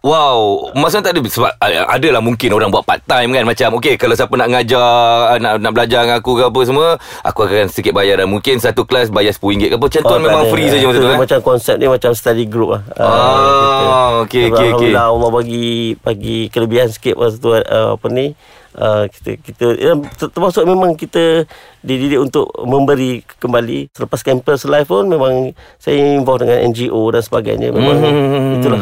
Wow, 0.03 0.67
masa 0.75 0.99
tak 0.99 1.15
ada 1.15 1.23
sebab 1.23 1.55
ada 1.55 1.87
adalah 1.87 2.19
mungkin 2.19 2.51
orang 2.51 2.67
buat 2.67 2.83
part 2.83 2.99
time 3.07 3.31
kan 3.31 3.47
macam 3.47 3.79
okey 3.79 3.95
kalau 3.95 4.11
siapa 4.11 4.35
nak 4.35 4.51
ngajar 4.51 4.83
nak 5.39 5.63
nak 5.63 5.71
belajar 5.71 6.03
dengan 6.03 6.19
aku 6.19 6.35
ke 6.35 6.43
apa 6.43 6.59
semua 6.67 6.87
aku 7.23 7.47
akan 7.47 7.71
sedikit 7.71 7.95
bayaran 7.95 8.27
mungkin 8.27 8.59
satu 8.59 8.83
kelas 8.83 9.07
bayar 9.07 9.31
RM10 9.31 9.63
ke 9.63 9.75
apa 9.79 9.85
macam 9.87 10.01
tuan 10.03 10.11
tak 10.13 10.25
memang 10.27 10.43
ada. 10.43 10.51
free 10.51 10.67
saja 10.67 10.83
masa 10.83 10.99
tu 10.99 11.07
kan 11.07 11.19
Macam 11.23 11.39
konsep 11.39 11.75
ni 11.79 11.87
macam 11.87 12.11
study 12.11 12.43
group 12.43 12.75
lah. 12.75 12.81
Ah, 12.93 14.27
okey, 14.27 14.43
okey, 14.43 14.51
okey. 14.51 14.59
Alhamdulillah 14.91 15.07
Allah 15.07 15.29
bagi 15.31 15.67
bagi 15.97 16.37
kelebihan 16.51 16.91
sikit 16.91 17.15
masa 17.15 17.39
tu 17.39 17.49
uh, 17.49 17.63
apa 17.95 18.07
ni. 18.11 18.35
Uh, 18.73 19.05
kita 19.07 19.29
kita 19.39 19.65
ya, 19.77 19.93
ter- 20.11 20.33
termasuk 20.33 20.65
memang 20.65 20.99
kita 20.99 21.47
dididik 21.79 22.19
untuk 22.19 22.51
memberi 22.59 23.23
kembali 23.39 23.87
selepas 23.93 24.19
campus 24.19 24.67
life 24.67 24.89
pun 24.89 25.07
memang 25.07 25.55
saya 25.77 25.95
involved 26.11 26.43
dengan 26.43 26.59
NGO 26.67 27.07
dan 27.07 27.21
sebagainya 27.21 27.71
memang 27.71 27.95
Hmm. 27.95 28.59
itulah 28.59 28.81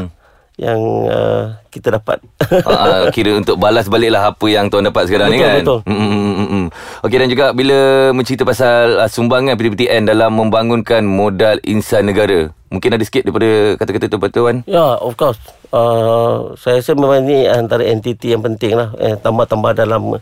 yang 0.60 0.82
uh, 1.08 1.58
kita 1.72 1.96
dapat 1.98 2.20
ah, 2.68 3.08
kira 3.10 3.40
untuk 3.40 3.56
balas 3.56 3.88
balik 3.88 4.12
lah 4.12 4.36
apa 4.36 4.46
yang 4.52 4.68
tuan 4.68 4.86
dapat 4.86 5.08
sekarang 5.08 5.32
ni 5.32 5.40
Betul, 5.40 5.48
kan 5.48 5.56
betul. 5.64 5.80
Mm, 5.88 5.96
mm, 5.96 6.10
mm, 6.12 6.34
mm, 6.36 6.50
mm. 6.52 6.66
Okey 7.08 7.18
dan 7.18 7.30
juga 7.32 7.46
bila 7.56 7.80
mencerita 8.12 8.44
pasal 8.44 9.00
uh, 9.00 9.10
sumbangan 9.10 9.56
PTPTN 9.56 10.12
dalam 10.12 10.36
membangunkan 10.36 11.02
modal 11.08 11.58
insan 11.64 12.12
negara 12.12 12.52
Mungkin 12.72 12.96
ada 12.96 13.04
sikit 13.04 13.28
daripada 13.28 13.76
kata-kata 13.76 14.08
tu 14.08 14.18
tuan 14.32 14.64
Ya, 14.64 14.96
of 14.96 15.20
course. 15.20 15.36
Uh, 15.76 16.56
saya 16.56 16.80
rasa 16.80 16.96
memang 16.96 17.28
ni 17.28 17.44
antara 17.44 17.84
entiti 17.84 18.32
yang 18.32 18.40
penting 18.40 18.80
lah. 18.80 18.96
Eh, 18.96 19.20
tambah-tambah 19.20 19.76
dalam 19.76 20.16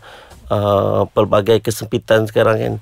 uh, 0.49 1.01
pelbagai 1.13 1.61
kesempitan 1.61 2.25
sekarang 2.25 2.57
kan. 2.57 2.73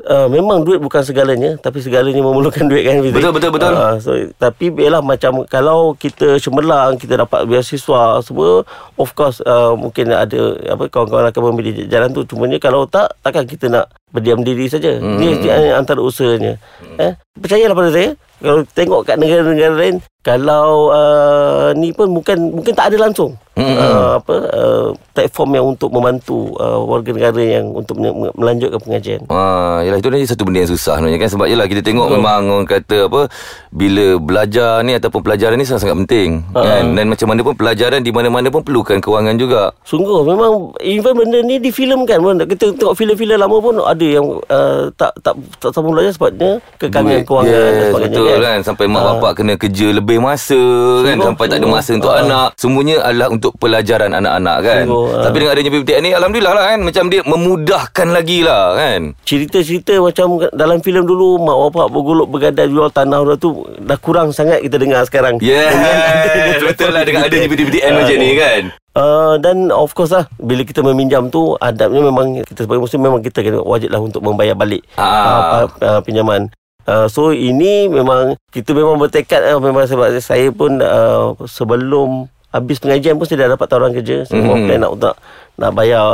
Uh, 0.00 0.32
memang 0.32 0.64
duit 0.64 0.80
bukan 0.80 1.04
segalanya 1.04 1.60
tapi 1.60 1.84
segalanya 1.84 2.24
memerlukan 2.24 2.64
duit 2.72 2.88
kan 2.88 3.04
Fizik? 3.04 3.20
Betul, 3.20 3.32
betul, 3.36 3.50
betul. 3.52 3.72
Uh, 3.76 3.94
so, 4.00 4.10
tapi 4.40 4.72
biarlah 4.72 5.04
macam 5.04 5.44
kalau 5.44 5.92
kita 5.92 6.40
cemerlang 6.40 6.96
kita 6.96 7.20
dapat 7.20 7.44
beasiswa 7.44 8.24
semua 8.24 8.64
of 8.96 9.12
course 9.12 9.44
uh, 9.44 9.76
mungkin 9.76 10.08
ada 10.08 10.56
apa 10.72 10.88
kawan-kawan 10.88 11.28
akan 11.28 11.42
memilih 11.52 11.84
jalan 11.84 12.16
tu 12.16 12.24
cumanya 12.24 12.56
kalau 12.56 12.88
tak 12.88 13.12
takkan 13.20 13.44
kita 13.44 13.68
nak 13.68 13.92
berdiam 14.08 14.40
diri 14.40 14.72
saja 14.72 14.96
hmm. 14.96 15.16
ni, 15.20 15.36
ni 15.36 15.68
antara 15.68 16.00
usahanya 16.00 16.56
eh 16.96 17.12
percayalah 17.36 17.76
pada 17.76 17.90
saya 17.92 18.10
kalau 18.40 18.64
tengok 18.72 19.00
kat 19.04 19.16
negara-negara 19.20 19.74
lain 19.76 19.96
kalau 20.20 20.90
uh, 20.90 21.72
ni 21.72 21.90
pun 21.90 22.10
bukan 22.10 22.36
mungkin 22.52 22.72
tak 22.72 22.92
ada 22.92 23.00
langsung 23.00 23.32
Mm-mm. 23.52 23.76
uh, 23.76 24.16
apa 24.16 24.34
uh, 24.48 24.88
platform 25.10 25.50
yang 25.50 25.66
untuk 25.70 25.88
membantu 25.88 26.36
uh, 26.56 26.80
warga 26.82 27.10
negara 27.10 27.40
yang 27.40 27.66
untuk 27.70 27.96
men- 27.96 28.32
melanjutkan 28.34 28.78
pengajian. 28.78 29.20
Ah, 29.26 29.80
yalah 29.80 29.96
itu 29.96 30.08
ni 30.08 30.24
satu 30.24 30.44
benda 30.44 30.60
yang 30.60 30.70
susah 30.70 30.96
sebenarnya 30.96 31.18
kan 31.18 31.30
sebab 31.30 31.46
yalah 31.46 31.66
kita 31.66 31.82
tengok 31.82 32.06
Betul. 32.06 32.16
memang 32.16 32.40
orang 32.46 32.64
kata 32.64 32.98
apa 33.06 33.20
bila 33.68 34.04
belajar 34.16 34.80
ni 34.80 34.92
ataupun 34.92 35.20
pelajaran 35.20 35.56
ni 35.56 35.64
sangat-sangat 35.64 35.96
penting 36.00 36.30
Ha. 36.50 36.60
kan 36.60 36.84
dan 36.94 37.06
macam 37.06 37.26
mana 37.26 37.40
pun 37.42 37.54
pelajaran 37.54 38.00
di 38.00 38.10
mana-mana 38.10 38.48
pun 38.48 38.60
perlukan 38.60 38.96
kewangan 38.98 39.36
juga. 39.36 39.72
Sungguh 39.82 40.20
memang 40.22 40.52
even 40.80 41.12
benda 41.14 41.38
ni 41.40 41.56
difilmkan 41.58 42.18
pun 42.18 42.34
kita 42.46 42.72
tengok 42.72 42.94
filem-filem 42.94 43.36
lama 43.36 43.56
pun 43.56 43.76
ada 43.78 44.06
yang 44.06 44.24
uh, 44.46 44.88
tak 44.94 45.12
tak 45.18 45.32
tak 45.58 45.70
sambung 45.70 45.92
belajar 45.92 46.12
sebabnya 46.12 46.60
kekangan 46.76 47.12
Duit. 47.14 47.26
kewangan 47.26 47.50
dan 47.50 47.72
yes, 47.74 47.88
sebagainya 47.88 48.14
betul 48.14 48.40
kan. 48.42 48.58
sampai 48.62 48.84
mak 48.86 49.00
Ah. 49.00 49.06
bapak 49.10 49.32
kena 49.34 49.54
kerja 49.54 49.86
lebih 49.90 50.09
masa 50.16 50.58
kan? 51.04 51.14
Sungguh, 51.14 51.26
sampai 51.28 51.46
tak 51.46 51.58
ada 51.60 51.68
masa 51.68 51.90
untuk 51.94 52.10
Ah. 52.10 52.20
anak. 52.20 52.48
Semuanya 52.56 52.96
adalah 53.04 53.28
untuk 53.28 53.52
pelajaran 53.54 54.10
anak-anak 54.10 54.56
kan? 54.60 54.84
Sungguh, 54.88 55.06
ah. 55.12 55.22
tapi 55.22 55.36
dengan 55.36 55.52
adanya 55.54 55.70
PPTN 55.70 56.02
ni 56.02 56.10
alhamdulillah 56.10 56.52
lah 56.52 56.64
kan? 56.66 56.78
Macam 56.80 57.04
dia 57.06 57.20
memudahkan 57.22 58.08
lagi 58.08 58.38
lah 58.40 58.64
kan? 58.74 59.00
Cerita-cerita 59.22 59.94
macam 60.00 60.26
dalam 60.50 60.78
filem 60.80 61.04
dulu 61.04 61.38
mak 61.38 61.56
bapak 61.68 61.86
bergolok 61.86 62.26
bergadai 62.26 62.66
jual 62.66 62.88
tanah 62.88 63.22
tu 63.36 63.52
dah 63.78 63.98
kurang 63.98 64.32
sangat 64.32 64.58
kita 64.60 64.74
dengar 64.74 65.04
sekarang. 65.04 65.36
Yes. 65.38 65.70
Betul 66.66 66.90
lah 66.90 67.04
dengan 67.04 67.22
adanya 67.22 67.46
PPTN 67.46 67.92
macam 67.94 68.16
ni 68.16 68.32
kan? 68.34 68.62
Uh, 68.90 69.38
dan 69.38 69.70
of 69.70 69.94
course 69.94 70.10
lah 70.10 70.26
Bila 70.34 70.66
kita 70.66 70.82
meminjam 70.82 71.30
tu 71.30 71.54
Adabnya 71.56 72.02
memang 72.02 72.42
Kita 72.42 72.66
sebagai 72.66 72.82
muslim 72.82 73.06
Memang 73.06 73.22
kita 73.22 73.38
kena 73.38 73.62
wajib 73.62 73.86
lah 73.86 74.02
Untuk 74.02 74.18
membayar 74.18 74.58
balik 74.58 74.82
Ah. 74.98 75.62
uh, 75.62 75.66
uh, 75.78 76.00
Pinjaman 76.02 76.50
Uh, 76.88 77.06
so 77.06 77.30
ini 77.30 77.86
memang 77.86 78.34
kita 78.50 78.72
memang 78.72 78.96
bertekad 78.96 79.54
uh, 79.54 79.60
memang 79.60 79.84
sebab 79.84 80.16
saya 80.18 80.48
pun 80.50 80.80
uh, 80.80 81.36
sebelum 81.44 82.26
habis 82.50 82.82
pengajian 82.82 83.14
pun 83.14 83.28
saya 83.28 83.46
dah 83.46 83.54
dapat 83.54 83.66
tawaran 83.70 83.94
kerja 83.94 84.26
saya 84.26 84.42
Mhm. 84.42 84.48
mm-hmm. 84.48 84.66
plan 84.66 84.80
nak 84.82 84.92
nak 84.98 85.14
nak 85.54 85.70
bayar 85.76 86.06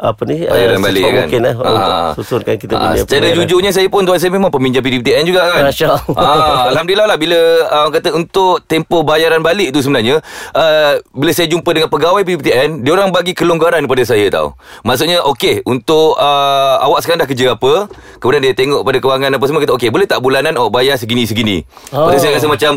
apa 0.00 0.22
ni 0.22 0.36
Bayaran 0.40 0.78
balik 0.78 1.02
secepat 1.02 1.10
kan 1.10 1.22
mungkin 1.24 1.40
lah 1.40 1.52
Ah. 1.52 1.60
untuk 2.08 2.22
susunkan 2.22 2.54
kita 2.54 2.72
Ah, 2.72 2.80
punya 2.80 2.98
Secara 2.98 3.18
pembayaran. 3.18 3.36
jujurnya 3.40 3.70
Saya 3.70 3.86
pun 3.86 4.02
tuan 4.02 4.16
saya 4.16 4.30
memang 4.30 4.46
Peminjam 4.48 4.78
PDPTN 4.78 5.24
juga 5.24 5.40
kan 5.44 5.66
Masya 5.66 5.86
Allah. 5.90 6.14
ah, 6.14 6.62
Alhamdulillah 6.70 7.06
lah 7.06 7.16
Bila 7.16 7.34
uh, 7.34 7.78
orang 7.80 7.92
kata 7.92 8.08
Untuk 8.12 8.62
tempoh 8.64 9.02
bayaran 9.02 9.40
balik 9.40 9.68
tu 9.68 9.80
sebenarnya 9.80 10.22
uh, 10.52 10.92
Bila 11.10 11.30
saya 11.30 11.46
jumpa 11.46 11.66
dengan 11.68 11.88
pegawai 11.88 12.22
PDPTN 12.22 12.80
Diorang 12.80 13.10
bagi 13.10 13.32
kelonggaran 13.32 13.82
kepada 13.82 14.02
saya 14.04 14.26
tau 14.28 14.54
Maksudnya 14.80 15.18
okey 15.26 15.60
Untuk 15.64 16.14
uh, 16.14 16.74
Awak 16.80 17.02
sekarang 17.02 17.20
dah 17.20 17.28
kerja 17.28 17.46
apa 17.52 17.90
Kemudian 18.16 18.40
dia 18.40 18.54
tengok 18.54 18.82
pada 18.82 18.98
kewangan 18.98 19.30
apa 19.32 19.44
semua 19.44 19.60
Kata 19.60 19.74
okey 19.74 19.90
boleh 19.90 20.06
tak 20.06 20.18
bulanan 20.18 20.54
Oh 20.54 20.68
bayar 20.68 20.94
segini-segini 20.94 21.66
Oh. 21.88 22.06
Lepas 22.06 22.20
tu 22.20 22.22
saya 22.22 22.36
rasa 22.36 22.46
macam 22.46 22.72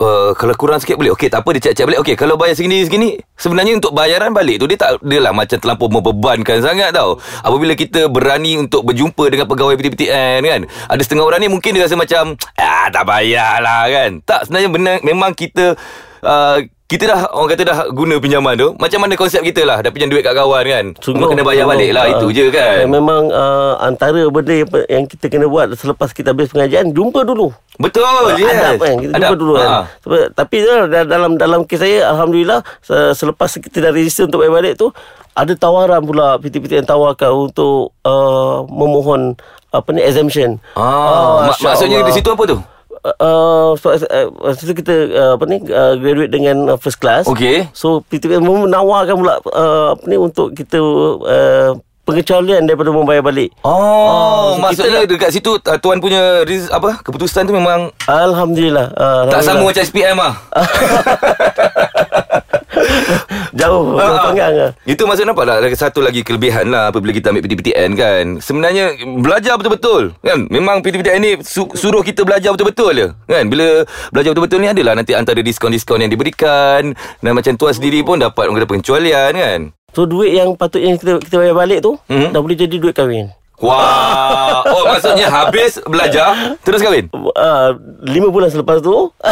Uh, 0.00 0.32
kalau 0.32 0.56
kurang 0.56 0.80
sikit 0.80 0.96
boleh. 0.96 1.12
Okey 1.12 1.28
tak 1.28 1.44
apa 1.44 1.52
dia 1.52 1.68
cek-cek 1.68 1.84
balik. 1.84 2.00
Okey 2.00 2.16
kalau 2.16 2.40
bayar 2.40 2.56
segini-segini 2.56 3.20
Sebenarnya 3.36 3.76
untuk 3.76 3.92
bayaran 3.92 4.32
balik 4.32 4.56
tu 4.56 4.64
Dia 4.64 4.80
tak 4.80 5.04
dia 5.04 5.20
lah 5.20 5.36
macam 5.36 5.60
terlampau 5.60 5.92
membebankan 5.92 6.64
sangat 6.64 6.96
tau. 6.96 7.20
Apabila 7.44 7.76
kita 7.76 8.08
berani 8.08 8.56
untuk 8.56 8.88
berjumpa 8.88 9.28
Dengan 9.28 9.44
pegawai 9.44 9.76
PTPTN 9.76 10.40
kan? 10.40 10.60
Ada 10.88 11.02
setengah 11.04 11.28
orang 11.28 11.44
ni 11.44 11.52
mungkin 11.52 11.76
dia 11.76 11.84
rasa 11.84 12.00
macam 12.00 12.32
Ah 12.56 12.88
tak 12.88 13.04
payah 13.04 13.60
lah 13.60 13.84
kan? 13.92 14.10
Tak 14.24 14.48
sebenarnya 14.48 14.70
benar 14.72 14.94
Memang 15.04 15.36
kita 15.36 15.76
uh, 16.24 16.64
kita 16.90 17.06
dah 17.06 17.30
orang 17.30 17.48
kata 17.48 17.62
dah 17.62 17.78
guna 17.88 18.18
pinjaman 18.18 18.54
tu 18.56 18.68
macam 18.74 18.98
mana 18.98 19.14
konsep 19.14 19.38
kita 19.40 19.62
lah 19.62 19.78
dah 19.78 19.88
pinjam 19.88 20.10
duit 20.10 20.20
kat 20.20 20.34
kawan 20.34 20.58
kan 20.60 20.84
Cuma 20.98 21.24
kena 21.24 21.42
bayar 21.42 21.62
balik 21.64 21.90
lah 21.90 22.02
Ah. 22.02 22.12
itu 22.12 22.26
je 22.32 22.50
kan 22.50 22.82
Memang 22.84 23.30
uh, 23.30 23.78
antara 23.78 24.26
benda 24.26 24.50
yang, 24.88 25.06
kita 25.06 25.30
kena 25.30 25.46
buat 25.46 25.70
selepas 25.72 26.10
kita 26.10 26.34
habis 26.34 26.50
pengajian 26.50 26.90
jumpa 26.90 27.22
dulu. 27.22 27.54
betul 27.76 28.02
Uh, 28.02 28.34
yes. 28.34 28.50
Adab 28.50 28.76
kan 28.80 28.96
Kita 28.98 29.14
jumpa 29.14 29.36
dulu 29.36 29.52
kan. 29.54 29.86
Sebab, 30.00 30.34
Tapi 30.34 30.56
uh, 30.62 30.84
dalam 31.06 31.32
dalam 31.36 31.60
kes 31.62 31.78
saya 31.78 32.10
Alhamdulillah 32.10 32.58
se- 32.80 33.14
Selepas 33.14 33.54
kita 33.54 33.78
dah 33.80 33.90
register 33.90 34.26
Untuk 34.26 34.42
bayar 34.42 34.50
balik 34.52 34.74
tu 34.74 34.90
Ada 35.30 35.54
tawaran 35.54 36.02
pula 36.02 36.36
PT-PT 36.36 36.74
yang 36.76 36.88
tawarkan 36.88 37.30
Untuk 37.46 37.94
uh, 38.02 38.66
Memohon 38.66 39.38
Apa 39.70 39.88
ni 39.90 40.02
Exemption 40.02 40.58
ah, 40.74 41.46
mak- 41.46 41.54
Masya 41.54 41.66
maksudnya 41.68 41.98
Allah. 41.98 42.08
di 42.08 42.14
situ 42.14 42.28
apa 42.28 42.42
tu 42.44 42.58
Uh, 43.00 43.72
so, 43.74 43.88
uh, 43.88 43.96
Masa 44.44 44.62
tu 44.62 44.72
kita 44.72 44.92
uh, 45.08 45.32
Apa 45.34 45.44
ni 45.44 45.56
uh, 45.64 45.92
Graduate 45.96 46.28
dengan 46.28 46.56
uh, 46.66 46.76
first 46.76 46.96
class 46.96 47.24
Okey. 47.24 47.64
So 47.72 48.00
PT 48.02 48.28
menawarkan 48.28 49.14
pula 49.16 49.40
uh, 49.46 49.92
Apa 49.92 50.02
ni 50.04 50.14
Untuk 50.14 50.52
kita 50.52 50.76
uh, 51.16 51.70
Pengecualian 52.02 52.64
daripada 52.64 52.90
membayar 52.90 53.22
balik 53.22 53.54
Oh, 53.62 53.70
Ah, 53.70 54.50
so 54.50 54.56
maksudnya 54.60 55.00
kita 55.00 55.12
dekat 55.14 55.30
situ 55.30 55.50
uh, 55.56 55.78
tuan 55.78 55.96
punya 55.96 56.42
riz, 56.42 56.66
apa 56.66 56.98
keputusan 56.98 57.46
tu 57.46 57.54
memang 57.54 57.88
Alhamdulillah 58.04 58.90
uh, 58.90 59.22
tak 59.30 59.40
sama 59.40 59.62
Alhamdulillah. 59.62 59.64
macam 59.64 59.82
SPM 59.86 60.18
ah. 60.18 60.34
Jauh 63.52 63.92
Jauh 63.92 63.98
Ah, 63.98 64.24
panggang 64.24 64.52
lah 64.52 64.70
Itu 64.82 65.04
maksud 65.04 65.22
nampak 65.22 65.44
Ada 65.44 65.66
satu 65.72 65.98
lagi 65.98 66.20
kelebihan 66.20 66.66
lah 66.66 66.88
Apabila 66.88 67.10
kita 67.10 67.28
ambil 67.28 67.42
PTPTN 67.42 67.88
kan. 67.92 68.22
Sebenarnya 68.38 68.94
Belajar 69.16 69.54
betul-betul 69.54 70.10
Kan? 70.18 70.44
Memang 70.46 70.80
PTPTN 70.80 71.18
ni 71.18 71.30
su- 71.40 71.70
Suruh 71.72 72.00
kita 72.00 72.22
belajar 72.22 72.50
betul-betul 72.50 72.90
je 72.92 73.06
Kan? 73.24 73.46
Bila 73.46 73.82
belajar 74.08 74.30
betul-betul 74.30 74.58
ni 74.58 74.68
Adalah 74.68 74.92
nanti 74.94 75.12
antara 75.12 75.38
diskaun-diskaun 75.38 76.00
yang 76.00 76.08
diberikan 76.08 76.90
Dan 77.18 77.30
macam 77.32 77.52
tuan 77.54 77.70
sendiri 77.70 78.00
pun 78.00 78.16
Dapat 78.16 78.42
orang 78.42 78.56
kata 78.56 78.68
pengecualian 78.68 79.30
kan? 79.34 79.60
So 79.90 80.04
duit 80.04 80.32
yang 80.32 80.54
patutnya 80.54 80.94
kita 80.94 81.18
kita 81.18 81.34
bayar 81.36 81.52
balik 81.52 81.80
tu 81.80 81.96
Mhm. 82.06 82.30
dah 82.30 82.38
boleh 82.38 82.54
jadi 82.54 82.72
duit 82.72 82.92
kahwin. 82.92 83.26
Wah. 83.58 84.62
Oh 84.64 84.86
maksudnya 84.86 85.26
habis 85.28 85.76
belajar 85.82 86.54
Terus 86.62 86.78
kahwin? 86.78 87.10
Uh, 87.12 87.74
lima 88.00 88.28
bulan 88.28 88.48
selepas 88.48 88.78
tu 88.78 89.10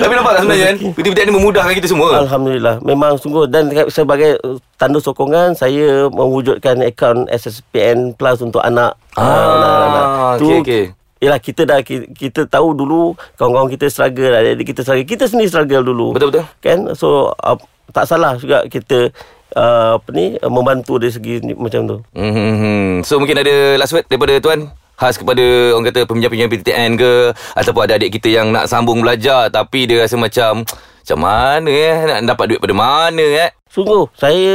Tapi 0.00 0.12
nampak 0.14 0.32
tak 0.32 0.40
sebenarnya 0.46 0.66
kan 0.66 0.76
PTPTN 0.96 1.26
ni 1.28 1.34
memudahkan 1.34 1.74
kita 1.76 1.88
semua? 1.90 2.08
Alhamdulillah. 2.24 2.80
Memang 2.80 3.18
sungguh. 3.20 3.44
Dan 3.50 3.68
sebagai 3.92 4.38
uh, 4.40 4.56
tanda 4.80 4.98
sokongan 5.02 5.52
Saya 5.52 6.08
mewujudkan 6.08 6.80
akaun 6.80 7.28
SSPN 7.28 8.14
Plus 8.16 8.38
untuk 8.40 8.62
anak. 8.64 8.96
Ah, 9.18 9.58
anak-anak. 9.58 10.06
okey, 10.40 10.58
okey. 10.64 10.84
Yalah 11.22 11.38
kita 11.38 11.62
dah 11.62 11.78
kita, 11.86 12.10
kita 12.16 12.40
tahu 12.50 12.74
dulu 12.74 13.14
kawan-kawan 13.38 13.70
kita 13.70 13.86
struggle. 13.92 14.32
Adik 14.32 14.74
kita 14.74 14.82
struggle. 14.82 15.06
Kita 15.06 15.24
sendiri 15.28 15.50
struggle 15.50 15.82
dulu. 15.84 16.06
Betul-betul. 16.16 16.44
kan? 16.62 16.94
So 16.98 17.30
uh, 17.36 17.58
tak 17.92 18.08
salah 18.08 18.40
juga 18.40 18.64
kita 18.66 19.12
uh, 19.56 20.00
apa 20.00 20.08
ni 20.12 20.36
uh, 20.40 20.50
membantu 20.50 20.96
dari 20.96 21.12
segi 21.12 21.44
ni, 21.44 21.52
macam 21.54 21.84
tu. 21.84 21.96
Hmm, 22.16 23.04
so 23.04 23.20
mungkin 23.20 23.38
ada 23.38 23.76
last 23.76 23.92
word 23.92 24.08
daripada 24.08 24.34
tuan 24.40 24.72
khas 25.02 25.18
kepada 25.18 25.42
orang 25.74 25.82
kata 25.84 26.06
peminjam-peminjam 26.06 26.46
PTN 26.48 26.90
ke 26.94 27.12
ataupun 27.58 27.82
ada 27.82 27.98
adik 27.98 28.14
kita 28.14 28.30
yang 28.30 28.54
nak 28.54 28.70
sambung 28.70 29.02
belajar 29.02 29.50
tapi 29.50 29.90
dia 29.90 29.98
rasa 29.98 30.14
macam 30.14 30.62
macam 31.02 31.18
mana 31.18 31.66
eh 31.66 31.94
nak 32.06 32.30
dapat 32.30 32.44
duit 32.46 32.60
pada 32.62 32.70
mana 32.70 33.26
eh 33.42 33.50
Sungguh 33.66 34.04
Saya 34.12 34.52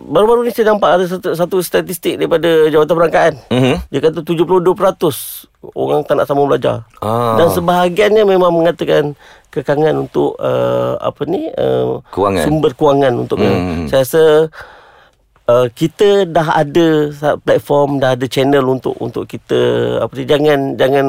Baru-baru 0.00 0.40
ni 0.40 0.50
saya 0.50 0.72
nampak 0.72 0.96
Ada 0.96 1.04
satu, 1.06 1.36
satu 1.36 1.56
statistik 1.60 2.16
Daripada 2.16 2.48
Jabatan 2.66 2.96
Perangkaan 2.96 3.34
Mhm. 3.52 3.76
Dia 3.92 4.00
kata 4.00 4.24
72% 4.24 4.64
Orang 5.70 6.00
tak 6.00 6.16
nak 6.16 6.24
sambung 6.24 6.48
belajar 6.48 6.88
Ah. 6.98 7.36
Dan 7.36 7.52
sebahagiannya 7.52 8.24
Memang 8.24 8.56
mengatakan 8.56 9.12
Kekangan 9.52 10.08
untuk 10.08 10.40
uh, 10.40 10.96
Apa 10.96 11.28
ni 11.28 11.52
uh, 11.52 12.00
Kewangan. 12.08 12.40
Sumber 12.42 12.72
kewangan 12.72 13.12
untuk 13.20 13.36
Hmm. 13.36 13.84
Saya 13.84 14.00
rasa 14.00 14.22
Uh, 15.44 15.68
kita 15.70 16.24
dah 16.24 16.56
ada 16.56 17.12
platform 17.36 18.00
dah 18.00 18.16
ada 18.16 18.24
channel 18.24 18.64
untuk 18.64 18.96
untuk 18.96 19.28
kita 19.28 19.60
apa 20.00 20.12
ni 20.16 20.24
jangan 20.24 20.72
jangan 20.72 21.06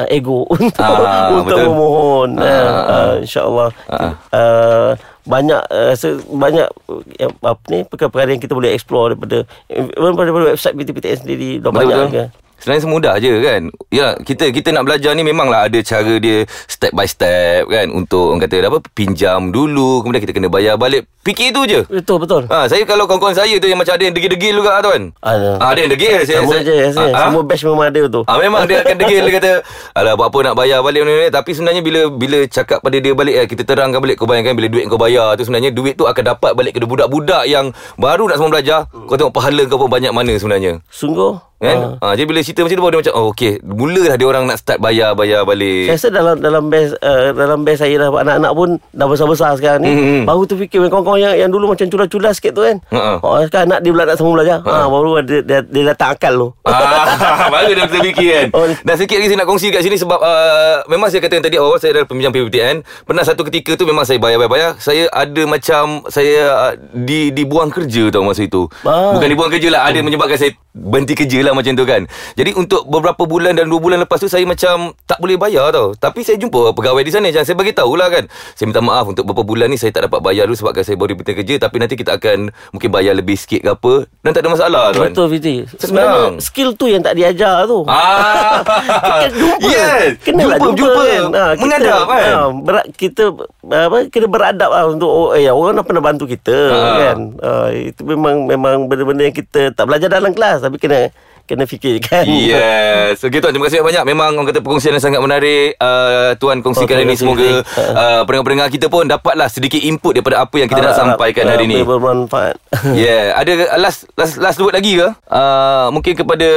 uh, 0.00 0.08
ego 0.08 0.48
untuk 0.56 0.80
Ah, 0.80 1.28
untuk 1.28 1.60
betul. 1.60 1.68
memohon 1.68 2.28
Ah, 2.40 2.48
uh, 2.48 2.48
ah. 2.48 2.88
uh, 2.88 3.14
insyaallah 3.20 3.68
Ah. 3.84 4.12
uh, 4.32 4.90
banyak 5.28 5.60
uh, 5.68 5.92
rasa 5.92 6.08
banyak 6.24 6.64
uh, 6.88 7.32
apa 7.44 7.60
ni 7.68 7.84
perkara-perkara 7.84 8.32
yang 8.32 8.40
kita 8.40 8.56
boleh 8.56 8.72
explore 8.72 9.12
daripada 9.12 9.44
even 9.68 10.16
daripada 10.16 10.56
website 10.56 10.72
PTPTN 10.72 11.18
sendiri 11.20 11.50
dah 11.60 11.68
banyak 11.68 11.96
Betul-betul. 12.00 12.16
kan 12.16 12.28
Sebenarnya 12.60 12.82
semudah 12.84 13.14
je 13.18 13.32
kan. 13.40 13.62
Ya 13.88 14.06
kita 14.20 14.52
kita 14.52 14.70
nak 14.70 14.84
belajar 14.86 15.16
ni 15.16 15.24
Memanglah 15.24 15.66
ada 15.66 15.78
cara 15.80 16.20
dia 16.20 16.44
Step 16.68 16.92
by 16.92 17.08
step 17.08 17.66
kan. 17.66 17.88
Untuk 17.90 18.36
orang 18.36 18.44
kata 18.44 18.68
apa 18.68 18.78
Pinjam 18.92 19.50
dulu 19.50 20.04
Kemudian 20.04 20.22
kita 20.22 20.36
kena 20.36 20.52
bayar 20.52 20.76
balik. 20.76 21.08
Fikir 21.20 21.52
tu 21.52 21.68
je. 21.68 21.84
Betul 21.84 22.16
betul. 22.24 22.48
Ha, 22.48 22.64
saya 22.64 22.80
kalau 22.88 23.04
kawan-kawan 23.04 23.36
saya 23.36 23.52
tu 23.60 23.68
yang 23.68 23.76
macam 23.76 23.92
ada 23.92 24.08
yang 24.08 24.16
degil-degil 24.16 24.56
juga 24.56 24.80
tuan. 24.80 25.12
Ada. 25.20 25.60
Ah, 25.60 25.76
ada 25.76 25.84
yang 25.84 25.92
degil. 25.92 26.16
Saya, 26.24 26.40
sama 26.40 26.52
saya, 26.56 26.64
je 26.64 26.72
rasanya 26.80 27.12
Ah, 27.12 27.12
ah. 27.12 27.24
semua 27.28 27.42
batch 27.44 27.62
memang 27.68 27.86
ada 27.92 28.02
tu. 28.08 28.20
Ah 28.24 28.36
memang 28.40 28.60
dia 28.64 28.80
akan 28.80 28.96
degil. 28.96 29.22
Dia 29.28 29.34
kata 29.36 29.52
alah 30.00 30.12
buat 30.16 30.32
apa 30.32 30.38
nak 30.48 30.54
bayar 30.56 30.80
balik 30.80 31.04
ni, 31.04 31.12
ni? 31.12 31.28
Tapi 31.28 31.50
sebenarnya 31.52 31.82
bila 31.84 32.00
bila 32.08 32.38
cakap 32.48 32.80
pada 32.80 32.96
dia 32.96 33.12
balik 33.12 33.34
eh, 33.36 33.46
kita 33.52 33.62
terangkan 33.68 34.00
balik 34.00 34.16
kau 34.16 34.24
bayangkan 34.24 34.56
bila 34.56 34.72
duit 34.72 34.88
kau 34.88 34.96
bayar 34.96 35.36
tu 35.36 35.44
sebenarnya 35.44 35.70
duit 35.76 35.92
tu 35.92 36.08
akan 36.08 36.24
dapat 36.24 36.56
balik 36.56 36.72
kepada 36.72 36.88
budak-budak 36.88 37.44
yang 37.44 37.68
baru 38.00 38.24
nak 38.24 38.36
semua 38.40 38.50
belajar. 38.56 38.88
Kau 38.88 39.16
tengok 39.20 39.36
pahala 39.36 39.62
kau 39.68 39.76
pun 39.76 39.92
banyak 39.92 40.16
mana 40.16 40.32
sebenarnya. 40.40 40.80
Sungguh 40.88 41.49
Kan? 41.60 42.00
Ha. 42.00 42.16
Jadi 42.16 42.24
bila 42.24 42.40
cerita 42.40 42.64
macam 42.64 42.76
tu 42.76 42.84
baru 42.84 42.92
dia 42.96 43.00
macam 43.04 43.14
oh 43.14 43.26
okey, 43.30 43.52
mulalah 43.60 44.16
dia 44.16 44.26
orang 44.26 44.44
nak 44.48 44.56
start 44.56 44.80
bayar-bayar 44.80 45.44
balik. 45.44 45.92
Saya 45.92 45.96
rasa 46.00 46.08
dalam 46.08 46.34
dalam 46.40 46.64
base 46.66 46.96
uh, 46.98 47.36
dalam 47.36 47.58
base 47.62 47.84
saya 47.84 47.94
dah 48.00 48.08
anak-anak 48.08 48.52
pun 48.56 48.68
dah 48.90 49.06
besar-besar 49.06 49.50
sekarang 49.60 49.80
ni. 49.84 49.92
Hmm. 49.92 50.22
Baru 50.24 50.48
tu 50.48 50.56
fikir 50.56 50.80
kawan-kawan 50.88 51.20
yang 51.20 51.34
yang 51.36 51.50
dulu 51.52 51.68
macam 51.68 51.84
culas-culas 51.86 52.40
sikit 52.40 52.56
tu 52.56 52.64
kan. 52.64 52.80
Ha. 52.90 53.20
Oh, 53.20 53.36
sekarang 53.44 53.68
anak 53.68 53.80
dia 53.84 53.90
pula 53.92 54.04
nak 54.08 54.16
sambung 54.16 54.40
belajar. 54.40 54.58
Ha. 54.64 54.88
baru 54.88 55.20
dia, 55.20 55.40
dia, 55.44 55.58
dia 55.60 55.84
datang 55.92 56.16
akal 56.16 56.32
tu. 56.32 56.48
Ah, 56.64 57.46
baru 57.54 57.72
dia 57.76 57.84
terfikir 57.84 58.28
kan 58.30 58.46
Oh. 58.50 58.66
Dan 58.82 58.94
sikit 58.96 59.16
lagi 59.20 59.28
saya 59.30 59.38
nak 59.42 59.48
kongsi 59.48 59.68
kat 59.70 59.82
sini 59.84 59.94
Sebab 59.94 60.18
uh, 60.18 60.82
Memang 60.86 61.06
saya 61.06 61.22
katakan 61.22 61.44
tadi 61.44 61.56
awal 61.56 61.78
Saya 61.78 61.94
adalah 61.94 62.08
peminjam 62.08 62.32
PPTN 62.32 62.82
Pernah 63.04 63.22
satu 63.22 63.46
ketika 63.46 63.76
tu 63.76 63.84
Memang 63.86 64.02
saya 64.02 64.18
bayar-bayar 64.18 64.74
Saya 64.80 65.06
ada 65.12 65.42
macam 65.46 66.02
Saya 66.08 66.50
uh, 66.50 66.72
di, 66.94 67.30
Dibuang 67.30 67.70
kerja 67.70 68.10
tau 68.10 68.24
masa 68.24 68.42
itu 68.42 68.66
Ah. 68.82 69.14
Bukan 69.14 69.28
dibuang 69.28 69.52
kerja 69.52 69.68
lah 69.70 69.86
Ada 69.86 70.02
menyebabkan 70.02 70.34
saya 70.34 70.52
Berhenti 70.70 71.14
kerja 71.14 71.42
lah 71.42 71.49
macam 71.52 71.72
tu 71.72 71.82
kan 71.82 72.02
Jadi 72.32 72.50
untuk 72.52 72.84
beberapa 72.84 73.22
bulan 73.22 73.52
Dan 73.52 73.66
dua 73.66 73.78
bulan 73.78 73.98
lepas 73.98 74.16
tu 74.16 74.26
Saya 74.26 74.42
macam 74.42 74.92
Tak 75.04 75.18
boleh 75.18 75.34
bayar 75.34 75.70
tau 75.70 75.92
Tapi 75.92 76.20
saya 76.20 76.36
jumpa 76.36 76.72
pegawai 76.72 77.00
di 77.00 77.10
sana 77.10 77.28
Macam 77.28 77.42
saya 77.42 77.56
bagi 77.56 77.72
tahu 77.72 77.92
lah 77.94 78.08
kan 78.08 78.24
Saya 78.52 78.66
minta 78.66 78.80
maaf 78.80 79.06
Untuk 79.06 79.24
beberapa 79.24 79.44
bulan 79.44 79.66
ni 79.66 79.76
Saya 79.76 79.90
tak 79.90 80.06
dapat 80.06 80.20
bayar 80.20 80.44
dulu 80.44 80.56
Sebabkan 80.56 80.82
saya 80.82 80.96
baru 80.96 81.14
berhenti 81.14 81.34
kerja 81.36 81.54
Tapi 81.58 81.76
nanti 81.76 81.94
kita 81.94 82.14
akan 82.14 82.38
Mungkin 82.70 82.88
bayar 82.88 83.12
lebih 83.12 83.34
sikit 83.34 83.60
ke 83.60 83.70
apa 83.70 83.92
Dan 84.20 84.30
tak 84.30 84.42
ada 84.42 84.50
masalah 84.50 84.84
tuan 84.90 85.10
Betul 85.10 85.26
Fiti. 85.30 85.56
Senang. 85.72 85.80
Sebenarnya 85.80 86.22
skill 86.40 86.70
tu 86.72 86.86
yang 86.86 87.00
tak 87.00 87.14
diajar 87.14 87.64
tu. 87.64 87.84
Ah, 87.84 88.60
jumpa. 89.30 89.66
yes. 89.66 90.18
Kena 90.20 90.42
lah 90.46 90.58
jumpa, 90.58 90.76
jumpa. 90.76 91.02
kan. 91.02 91.22
Ha, 91.30 91.44
kita, 91.48 91.60
Mengadap 91.60 92.02
kan. 92.04 92.22
Ha, 92.24 92.40
berat, 92.52 92.84
kita 92.92 93.22
apa 93.62 93.96
kena 94.08 94.26
beradab 94.26 94.70
lah 94.70 94.84
untuk 94.88 95.06
oh, 95.06 95.28
eh 95.32 95.46
orang 95.46 95.74
nak 95.74 95.86
pernah 95.86 96.02
bantu 96.02 96.24
kita 96.24 96.56
Ha. 96.70 96.78
kan. 97.00 97.18
Ha, 97.36 97.50
itu 97.72 98.02
memang 98.02 98.44
memang 98.44 98.76
benda-benda 98.86 99.22
yang 99.22 99.34
kita 99.34 99.70
tak 99.70 99.84
belajar 99.84 100.08
dalam 100.08 100.30
kelas 100.30 100.62
tapi 100.62 100.76
kena 100.76 101.10
kena 101.50 101.66
fikirkan. 101.66 102.22
Yes 102.24 103.18
Okay 103.26 103.38
tuan 103.38 103.50
Terima 103.50 103.66
kasih 103.66 103.82
banyak 103.82 104.04
Memang 104.06 104.30
orang 104.32 104.46
kata 104.46 104.60
perkongsian 104.60 104.94
yang 104.94 105.02
sangat 105.02 105.18
menarik 105.18 105.74
uh, 105.76 106.38
Tuan 106.38 106.62
kongsikan 106.62 106.86
Oh, 106.86 106.96
hari 106.96 107.04
ini 107.04 107.14
Semoga 107.14 107.42
Fizik. 107.42 107.66
uh, 107.90 108.22
Pendengar-pendengar 108.22 108.68
kita 108.70 108.86
pun 108.86 109.04
Dapatlah 109.04 109.48
sedikit 109.48 109.80
input 109.80 110.14
Daripada 110.14 110.40
apa 110.40 110.54
yang 110.54 110.70
kita 110.70 110.78
nak 110.78 110.94
Harap- 110.94 111.00
sampaikan 111.18 111.44
harap, 111.44 111.54
hari 111.56 111.64
ini 111.66 111.76
uh, 111.76 111.84
Bermanfaat. 111.84 112.54
Yeah, 112.94 113.34
ada 113.34 113.52
last 113.76 114.06
last 114.14 114.38
last 114.38 114.58
word 114.58 114.72
lagi 114.72 114.94
ke? 114.94 115.08
Uh, 115.26 115.90
mungkin 115.90 116.14
kepada 116.14 116.48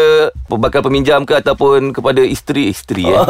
bakal 0.52 0.82
peminjam 0.82 1.24
ke 1.24 1.34
ataupun 1.34 1.90
kepada 1.92 2.22
isteri 2.22 2.70
isteri 2.70 3.08
eh. 3.08 3.18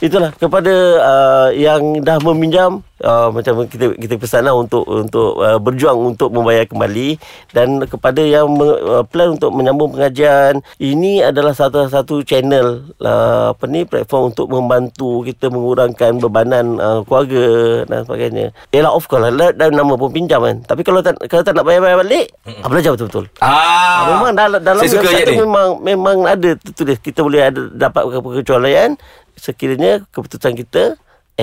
Itulah 0.00 0.32
kepada 0.34 0.74
uh, 0.98 1.48
yang 1.52 2.00
dah 2.00 2.18
meminjam 2.22 2.80
uh, 3.04 3.28
macam 3.32 3.64
kita 3.66 3.96
kita 3.96 4.14
pesanlah 4.20 4.54
untuk 4.56 4.84
untuk 4.86 5.40
uh, 5.40 5.58
berjuang 5.60 6.14
untuk 6.16 6.32
membayar 6.32 6.64
kembali 6.68 7.16
dan 7.52 7.82
kepada 7.84 8.20
yang 8.22 8.48
me, 8.52 8.66
uh, 8.66 9.04
plan 9.04 9.36
untuk 9.36 9.52
menyambung 9.52 9.96
pengajian 9.96 10.60
ini 10.80 11.24
adalah 11.24 11.56
satu-satu 11.56 12.24
channel 12.24 12.94
uh, 13.00 13.52
apa 13.56 13.64
ni 13.66 13.84
platform 13.84 14.32
untuk 14.32 14.46
membantu 14.48 15.24
kita 15.24 15.48
mengurangkan 15.48 16.20
bebanan 16.20 16.76
uh, 16.78 17.00
keluarga 17.04 17.44
dan 17.88 18.00
sebagainya. 18.04 18.46
Yalah 18.72 18.92
of 18.92 19.04
course 19.08 19.32
lah 19.32 19.52
dan 19.52 19.74
nama 19.74 19.96
pun 19.96 20.12
pinjam 20.12 20.40
kan. 20.40 20.62
Tapi 20.64 20.80
kalau 20.84 21.00
tak 21.00 21.16
kalau 21.28 21.42
tak 21.44 21.56
nak 21.56 21.66
bayar-bayar 21.66 21.98
balik, 22.00 22.26
mm 22.46 22.68
belajar 22.70 22.94
betul-betul. 22.94 23.26
ah, 23.42 24.14
Memang 24.14 24.32
dalam 24.38 24.60
dalam 24.62 24.82
Saya 24.86 25.26
memang 25.34 25.82
memang 25.82 26.16
ada 26.22 26.54
tertulis 26.54 27.02
kita 27.02 27.26
boleh 27.26 27.42
ada 27.50 27.60
dapat 27.74 28.02
kekecualian 28.06 28.94
sekiranya 29.34 30.04
keputusan 30.12 30.54
kita 30.54 30.94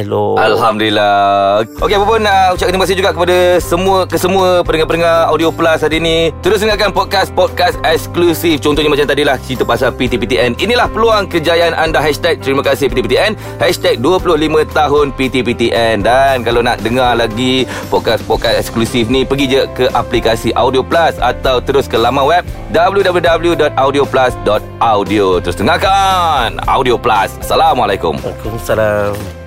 elok. 0.04 0.38
Alhamdulillah. 0.38 1.66
Okey, 1.82 1.96
apa 1.98 2.06
pun 2.06 2.22
nak 2.22 2.54
ucapkan 2.54 2.74
terima 2.74 2.86
kasih 2.86 2.98
juga 2.98 3.10
kepada 3.14 3.38
semua 3.58 4.06
ke 4.06 4.18
semua 4.20 4.62
pendengar-pendengar 4.62 5.34
Audio 5.34 5.50
Plus 5.50 5.82
hari 5.82 5.98
ini. 5.98 6.30
Terus 6.46 6.62
dengarkan 6.62 6.94
podcast-podcast 6.94 7.82
eksklusif. 7.82 8.62
Contohnya 8.62 8.94
macam 8.94 9.10
tadilah 9.10 9.38
cerita 9.42 9.66
pasal 9.66 9.90
PTPTN. 9.98 10.62
Inilah 10.62 10.86
peluang 10.92 11.26
kejayaan 11.32 11.74
anda. 11.74 11.98
Hashtag 11.98 12.38
terima 12.44 12.62
kasih 12.62 12.94
PTPTN. 12.94 13.34
Hashtag 13.58 13.98
25 14.00 14.70
tahun 14.72 15.12
PTPTN. 15.18 16.06
Dan 16.06 16.46
kalau 16.46 16.62
nak 16.62 16.78
dengar 16.86 17.18
lagi 17.18 17.66
podcast-podcast 17.90 18.62
eksklusif 18.62 19.10
ni, 19.10 19.26
pergi 19.26 19.46
je 19.50 19.66
ke 19.74 19.90
aplikasi 19.92 20.54
Audio 20.54 20.86
Plus 20.86 21.18
atau 21.20 21.60
terus 21.64 21.88
ke 21.90 21.98
laman 21.98 22.28
web 22.28 22.46
www.audioplus.audio. 22.72 25.40
Terus 25.42 25.56
dengarkan 25.58 26.60
Audio 26.68 26.98
Plus. 27.00 27.32
Assalamualaikum. 27.42 28.18
Waalaikumsalam. 28.22 29.47